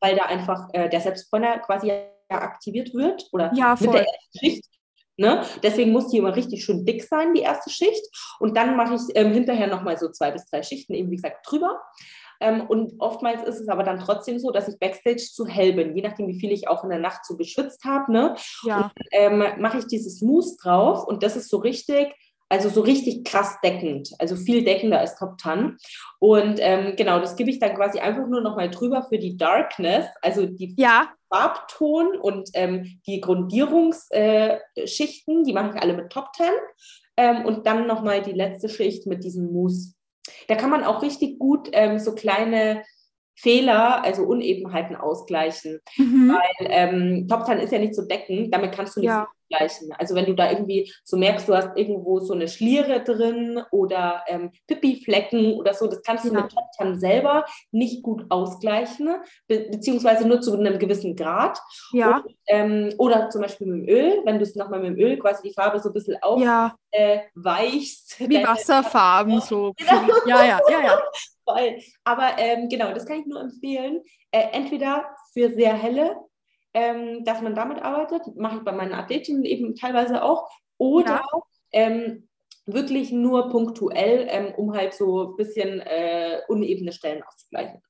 [0.00, 1.92] weil da einfach äh, der Selbstbräuner quasi
[2.28, 4.75] aktiviert wird oder ja, mit der ersten Schicht
[5.16, 5.42] Ne?
[5.62, 8.04] Deswegen muss die immer richtig schön dick sein, die erste Schicht.
[8.38, 11.46] Und dann mache ich ähm, hinterher nochmal so zwei bis drei Schichten, eben wie gesagt,
[11.48, 11.80] drüber.
[12.40, 15.96] Ähm, und oftmals ist es aber dann trotzdem so, dass ich Backstage zu hell bin,
[15.96, 18.12] je nachdem, wie viel ich auch in der Nacht so geschwitzt habe.
[18.12, 18.34] Ne?
[18.64, 18.90] Ja.
[19.10, 22.14] ähm, mache ich dieses Mousse drauf und das ist so richtig
[22.48, 25.76] also so richtig krass deckend, also viel deckender als Top Tan.
[26.18, 30.06] Und ähm, genau, das gebe ich dann quasi einfach nur nochmal drüber für die Darkness,
[30.22, 31.08] also die ja.
[31.28, 36.54] Farbton und ähm, die Grundierungsschichten, äh, die mache ich alle mit Top Tan.
[37.16, 39.94] Ähm, und dann nochmal die letzte Schicht mit diesem Mousse.
[40.48, 42.82] Da kann man auch richtig gut ähm, so kleine
[43.34, 45.80] Fehler, also Unebenheiten ausgleichen.
[45.96, 46.30] Mhm.
[46.30, 49.26] Weil ähm, Top Tan ist ja nicht so deckend, damit kannst du nicht ja.
[49.46, 49.92] Ausgleichen.
[49.98, 54.24] Also wenn du da irgendwie so merkst, du hast irgendwo so eine Schliere drin oder
[54.26, 56.42] ähm, Pipi-Flecken oder so, das kannst du ja.
[56.42, 59.16] mit Top Tan selber nicht gut ausgleichen,
[59.46, 61.58] be beziehungsweise nur zu einem gewissen Grad.
[61.92, 62.18] Ja.
[62.18, 65.18] Und, ähm, oder zum Beispiel mit dem Öl, wenn du es nochmal mit dem Öl
[65.18, 68.20] quasi die Farbe so ein bisschen aufweichst.
[68.20, 68.26] Ja.
[68.26, 69.72] Äh, Wie Wasserfarben so.
[69.76, 70.14] Genau.
[70.26, 71.02] Ja, ja, ja, ja.
[71.48, 71.78] Voll.
[72.02, 74.02] Aber ähm, genau, das kann ich nur empfehlen.
[74.32, 76.16] Äh, entweder für sehr helle,
[76.76, 80.46] ähm, dass man damit arbeitet, mache ich bei meinen Athletinnen eben teilweise auch,
[80.76, 81.40] oder ja.
[81.72, 82.28] ähm,
[82.66, 87.80] wirklich nur punktuell, ähm, um halt so ein bisschen äh, unebene Stellen auszugleichen.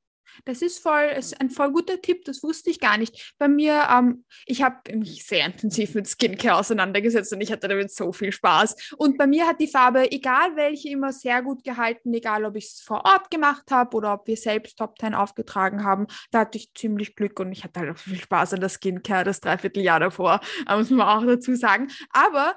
[0.44, 3.34] Das ist voll, ist ein voll guter Tipp, das wusste ich gar nicht.
[3.38, 7.90] Bei mir, ähm, ich habe mich sehr intensiv mit Skincare auseinandergesetzt und ich hatte damit
[7.90, 8.94] so viel Spaß.
[8.96, 12.66] Und bei mir hat die Farbe, egal welche, immer sehr gut gehalten, egal ob ich
[12.66, 16.06] es vor Ort gemacht habe oder ob wir selbst Top 10 aufgetragen haben.
[16.30, 19.24] Da hatte ich ziemlich Glück und ich hatte halt auch viel Spaß an der Skincare
[19.24, 21.88] das Dreivierteljahr davor, muss man auch dazu sagen.
[22.10, 22.54] Aber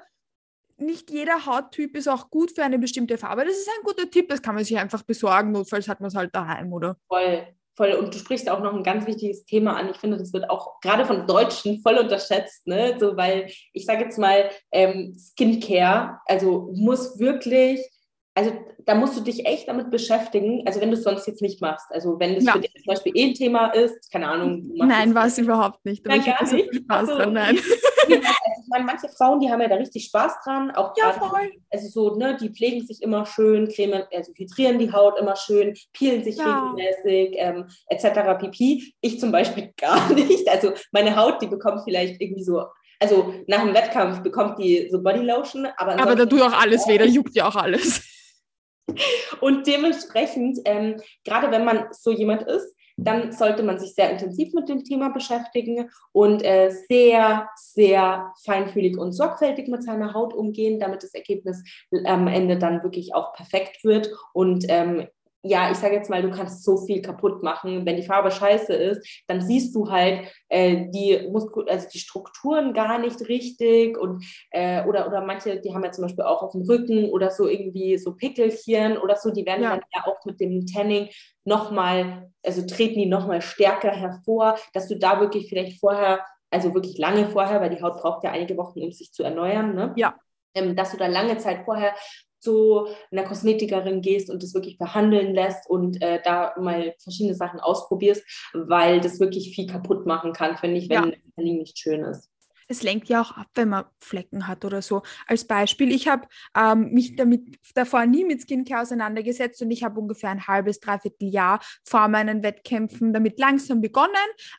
[0.80, 3.44] nicht jeder Hauttyp ist auch gut für eine bestimmte Farbe.
[3.44, 5.52] Das ist ein guter Tipp, das kann man sich einfach besorgen.
[5.52, 6.96] Notfalls hat man es halt daheim, oder?
[7.08, 7.46] Voll,
[7.80, 9.88] voll, und du sprichst auch noch ein ganz wichtiges Thema an.
[9.88, 12.96] Ich finde, das wird auch gerade von Deutschen voll unterschätzt, ne?
[13.00, 17.80] So, weil ich sage jetzt mal, ähm, Skincare, also muss wirklich
[18.34, 18.52] also
[18.86, 21.86] da musst du dich echt damit beschäftigen, also wenn du es sonst jetzt nicht machst.
[21.90, 22.52] Also wenn das ja.
[22.52, 24.70] für dich zum Beispiel eh ein Thema ist, keine Ahnung.
[24.74, 26.06] Nein, war es überhaupt nicht.
[26.06, 26.74] Nein, gar nicht.
[26.74, 27.58] Spaß dran, nein.
[28.70, 30.70] meine, manche Frauen, die haben ja da richtig Spaß dran.
[30.70, 31.50] Auch ja, voll.
[31.70, 35.76] Also so, ne, die pflegen sich immer schön, cremen, also hydrieren die Haut immer schön,
[35.92, 36.72] peelen sich ja.
[36.72, 38.38] regelmäßig, ähm, etc.
[38.38, 38.82] pp.
[39.00, 40.48] Ich zum Beispiel gar nicht.
[40.48, 42.64] Also meine Haut, die bekommt vielleicht irgendwie so
[43.02, 45.98] also nach dem Wettkampf bekommt die so Bodylotion, aber.
[45.98, 48.02] Aber da tut auch alles weh, da juckt ja auch alles.
[49.40, 52.74] Und dementsprechend, ähm, gerade wenn man so jemand ist,
[53.04, 58.98] dann sollte man sich sehr intensiv mit dem Thema beschäftigen und äh, sehr, sehr feinfühlig
[58.98, 61.62] und sorgfältig mit seiner Haut umgehen, damit das Ergebnis
[62.04, 65.06] am Ende dann wirklich auch perfekt wird und ähm,
[65.42, 67.86] ja, ich sage jetzt mal, du kannst so viel kaputt machen.
[67.86, 72.74] Wenn die Farbe scheiße ist, dann siehst du halt äh, die Muskul also die Strukturen
[72.74, 76.52] gar nicht richtig und äh, oder, oder manche, die haben ja zum Beispiel auch auf
[76.52, 79.70] dem Rücken oder so irgendwie so Pickelchen oder so, die werden ja.
[79.70, 81.08] dann ja auch mit dem Tanning
[81.44, 86.20] nochmal, also treten die nochmal stärker hervor, dass du da wirklich vielleicht vorher,
[86.50, 89.74] also wirklich lange vorher, weil die Haut braucht ja einige Wochen, um sich zu erneuern,
[89.74, 89.94] ne?
[89.96, 90.16] Ja.
[90.54, 91.94] Ähm, dass du da lange Zeit vorher
[92.40, 97.60] zu einer Kosmetikerin gehst und das wirklich behandeln lässt und äh, da mal verschiedene Sachen
[97.60, 101.10] ausprobierst, weil das wirklich viel kaputt machen kann, finde ich, wenn ja.
[101.10, 102.29] das nicht schön ist
[102.70, 105.02] es lenkt ja auch ab, wenn man Flecken hat oder so.
[105.26, 109.98] Als Beispiel, ich habe ähm, mich damit davor nie mit Skincare auseinandergesetzt und ich habe
[109.98, 114.14] ungefähr ein halbes, dreiviertel Jahr vor meinen Wettkämpfen damit langsam begonnen.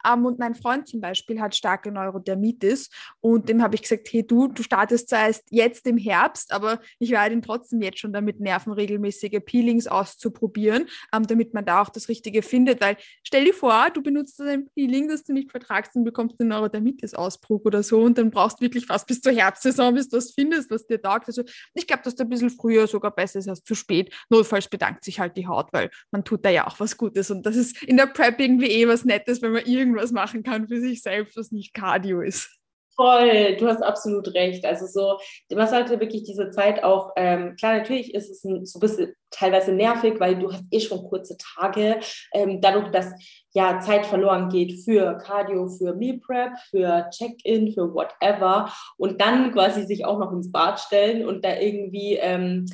[0.06, 2.90] Ähm, und mein Freund zum Beispiel hat starke Neurodermitis
[3.22, 6.82] und dem habe ich gesagt, hey du, du startest zwar erst jetzt im Herbst, aber
[7.00, 11.82] ich werde ihn trotzdem jetzt schon damit nerven, regelmäßige Peelings auszuprobieren, ähm, damit man da
[11.82, 12.82] auch das Richtige findet.
[12.82, 16.50] Weil stell dir vor, du benutzt ein Peeling, das du nicht vertragst und bekommst einen
[16.50, 20.32] Neurodermitis-Ausbruch oder so und dann brauchst du wirklich fast bis zur Herbstsaison, bis du was
[20.32, 21.28] findest, was dir taugt.
[21.28, 21.44] Also
[21.74, 24.14] ich glaube, dass du ein bisschen früher sogar besser ist als zu spät.
[24.30, 27.46] Notfalls bedankt sich halt die Haut, weil man tut da ja auch was Gutes und
[27.46, 30.80] das ist in der Prep irgendwie eh was Nettes, wenn man irgendwas machen kann für
[30.80, 32.61] sich selbst, was nicht Cardio ist.
[33.02, 34.64] Voll, du hast absolut recht.
[34.64, 35.18] Also so,
[35.56, 39.16] man sollte wirklich diese Zeit auch, ähm, klar, natürlich ist es ein, so ein bisschen
[39.32, 42.00] teilweise nervig, weil du hast eh schon kurze Tage.
[42.32, 43.08] Ähm, dadurch, dass
[43.54, 49.52] ja Zeit verloren geht für Cardio, für Meal Prep, für Check-in, für whatever und dann
[49.52, 52.68] quasi sich auch noch ins Bad stellen und da irgendwie ähm,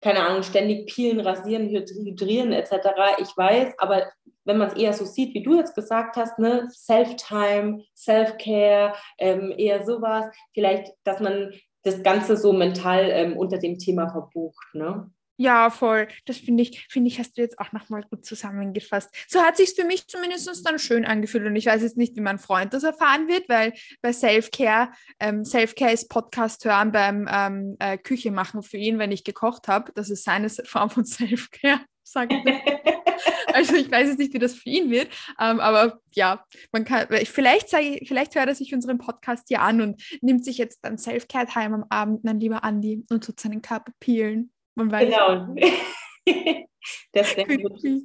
[0.00, 2.72] keine Ahnung, ständig peelen, rasieren, hydrieren etc.
[3.20, 4.04] Ich weiß, aber
[4.48, 9.52] wenn man es eher so sieht, wie du jetzt gesagt hast, ne, Self-Time, Self-Care, ähm,
[9.56, 10.24] eher sowas,
[10.54, 15.10] vielleicht, dass man das Ganze so mental ähm, unter dem Thema verbucht, ne?
[15.40, 16.08] Ja, voll.
[16.24, 19.08] Das finde ich, finde ich, hast du jetzt auch nochmal gut zusammengefasst.
[19.28, 21.46] So hat sich für mich zumindest dann schön angefühlt.
[21.46, 23.72] Und ich weiß jetzt nicht, wie mein Freund das erfahren wird, weil
[24.02, 24.90] bei Self-Care,
[25.20, 29.68] ähm, Self-Care ist Podcast hören beim ähm, äh, Küche machen für ihn, wenn ich gekocht
[29.68, 29.92] habe.
[29.94, 32.98] Das ist seine Form von Self-Care, sage ich.
[33.52, 35.08] also ich weiß jetzt nicht, wie das für ihn wird.
[35.40, 39.80] Ähm, aber ja, man kann, vielleicht, sage vielleicht hört er sich unseren Podcast hier an
[39.80, 43.92] und nimmt sich jetzt dann Self-Care-Time am Abend dann lieber Andi und tut seinen Körper
[44.00, 44.52] peelen.
[44.74, 45.54] Man weiß genau.
[47.12, 47.36] das ist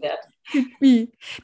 [0.01, 0.28] wert.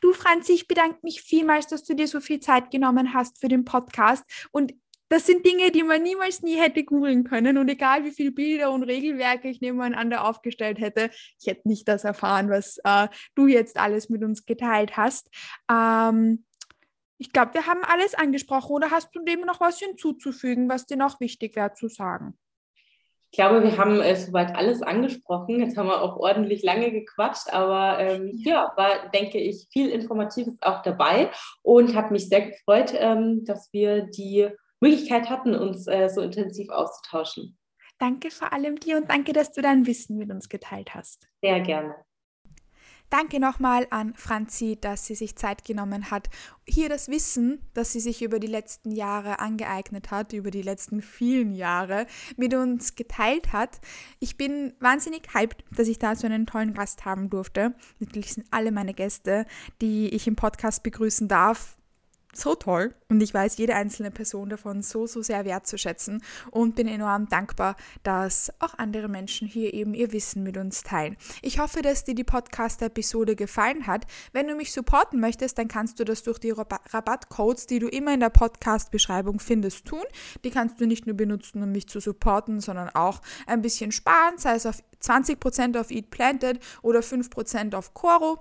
[0.01, 3.47] Du, Franzi, ich bedanke mich vielmals, dass du dir so viel Zeit genommen hast für
[3.47, 4.23] den Podcast.
[4.51, 4.73] Und
[5.09, 7.57] das sind Dinge, die man niemals nie hätte googeln können.
[7.57, 12.03] Und egal wie viele Bilder und Regelwerke ich nebeneinander aufgestellt hätte, ich hätte nicht das
[12.03, 15.29] erfahren, was äh, du jetzt alles mit uns geteilt hast.
[15.69, 16.45] Ähm,
[17.17, 18.71] ich glaube, wir haben alles angesprochen.
[18.71, 22.37] Oder hast du dem noch was hinzuzufügen, was dir noch wichtig wäre zu sagen?
[23.31, 25.59] Ich glaube, wir haben äh, soweit alles angesprochen.
[25.59, 30.55] Jetzt haben wir auch ordentlich lange gequatscht, aber ähm, ja, war, denke ich, viel Informatives
[30.61, 31.29] auch dabei
[31.61, 34.49] und habe mich sehr gefreut, ähm, dass wir die
[34.79, 37.57] Möglichkeit hatten, uns äh, so intensiv auszutauschen.
[37.97, 41.27] Danke vor allem dir und danke, dass du dein Wissen mit uns geteilt hast.
[41.41, 41.95] Sehr gerne.
[43.09, 46.29] Danke nochmal an Franzi, dass sie sich Zeit genommen hat,
[46.67, 51.01] hier das Wissen, das sie sich über die letzten Jahre angeeignet hat, über die letzten
[51.01, 52.05] vielen Jahre,
[52.37, 53.79] mit uns geteilt hat.
[54.19, 57.73] Ich bin wahnsinnig hyped, dass ich da so einen tollen Gast haben durfte.
[57.97, 59.47] Natürlich sind alle meine Gäste,
[59.81, 61.78] die ich im Podcast begrüßen darf,
[62.33, 66.21] so toll und ich weiß jede einzelne Person davon so, so sehr wertzuschätzen
[66.51, 71.17] und bin enorm dankbar, dass auch andere Menschen hier eben ihr Wissen mit uns teilen.
[71.41, 74.05] Ich hoffe, dass dir die Podcast-Episode gefallen hat.
[74.31, 78.13] Wenn du mich supporten möchtest, dann kannst du das durch die Rabattcodes, die du immer
[78.13, 80.03] in der Podcast-Beschreibung findest, tun.
[80.43, 84.37] Die kannst du nicht nur benutzen, um mich zu supporten, sondern auch ein bisschen sparen,
[84.37, 88.39] sei es auf 20% auf Eat Planted oder 5% auf Coro.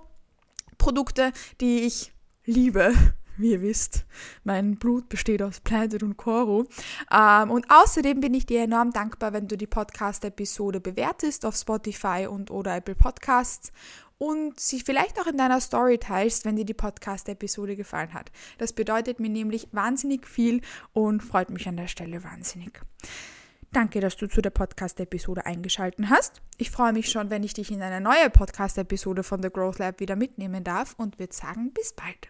[0.77, 2.13] Produkte, die ich
[2.45, 2.93] liebe
[3.39, 4.05] wie ihr wisst,
[4.43, 6.65] mein Blut besteht aus Planet und Koro.
[7.11, 12.27] Ähm, und außerdem bin ich dir enorm dankbar, wenn du die Podcast-Episode bewertest auf Spotify
[12.29, 13.71] und oder Apple Podcasts
[14.19, 18.31] und sie vielleicht auch in deiner Story teilst, wenn dir die Podcast-Episode gefallen hat.
[18.57, 20.61] Das bedeutet mir nämlich wahnsinnig viel
[20.93, 22.81] und freut mich an der Stelle wahnsinnig.
[23.71, 26.41] Danke, dass du zu der Podcast-Episode eingeschaltet hast.
[26.57, 29.99] Ich freue mich schon, wenn ich dich in eine neue Podcast-Episode von The Growth Lab
[29.99, 32.29] wieder mitnehmen darf und würde sagen, bis bald.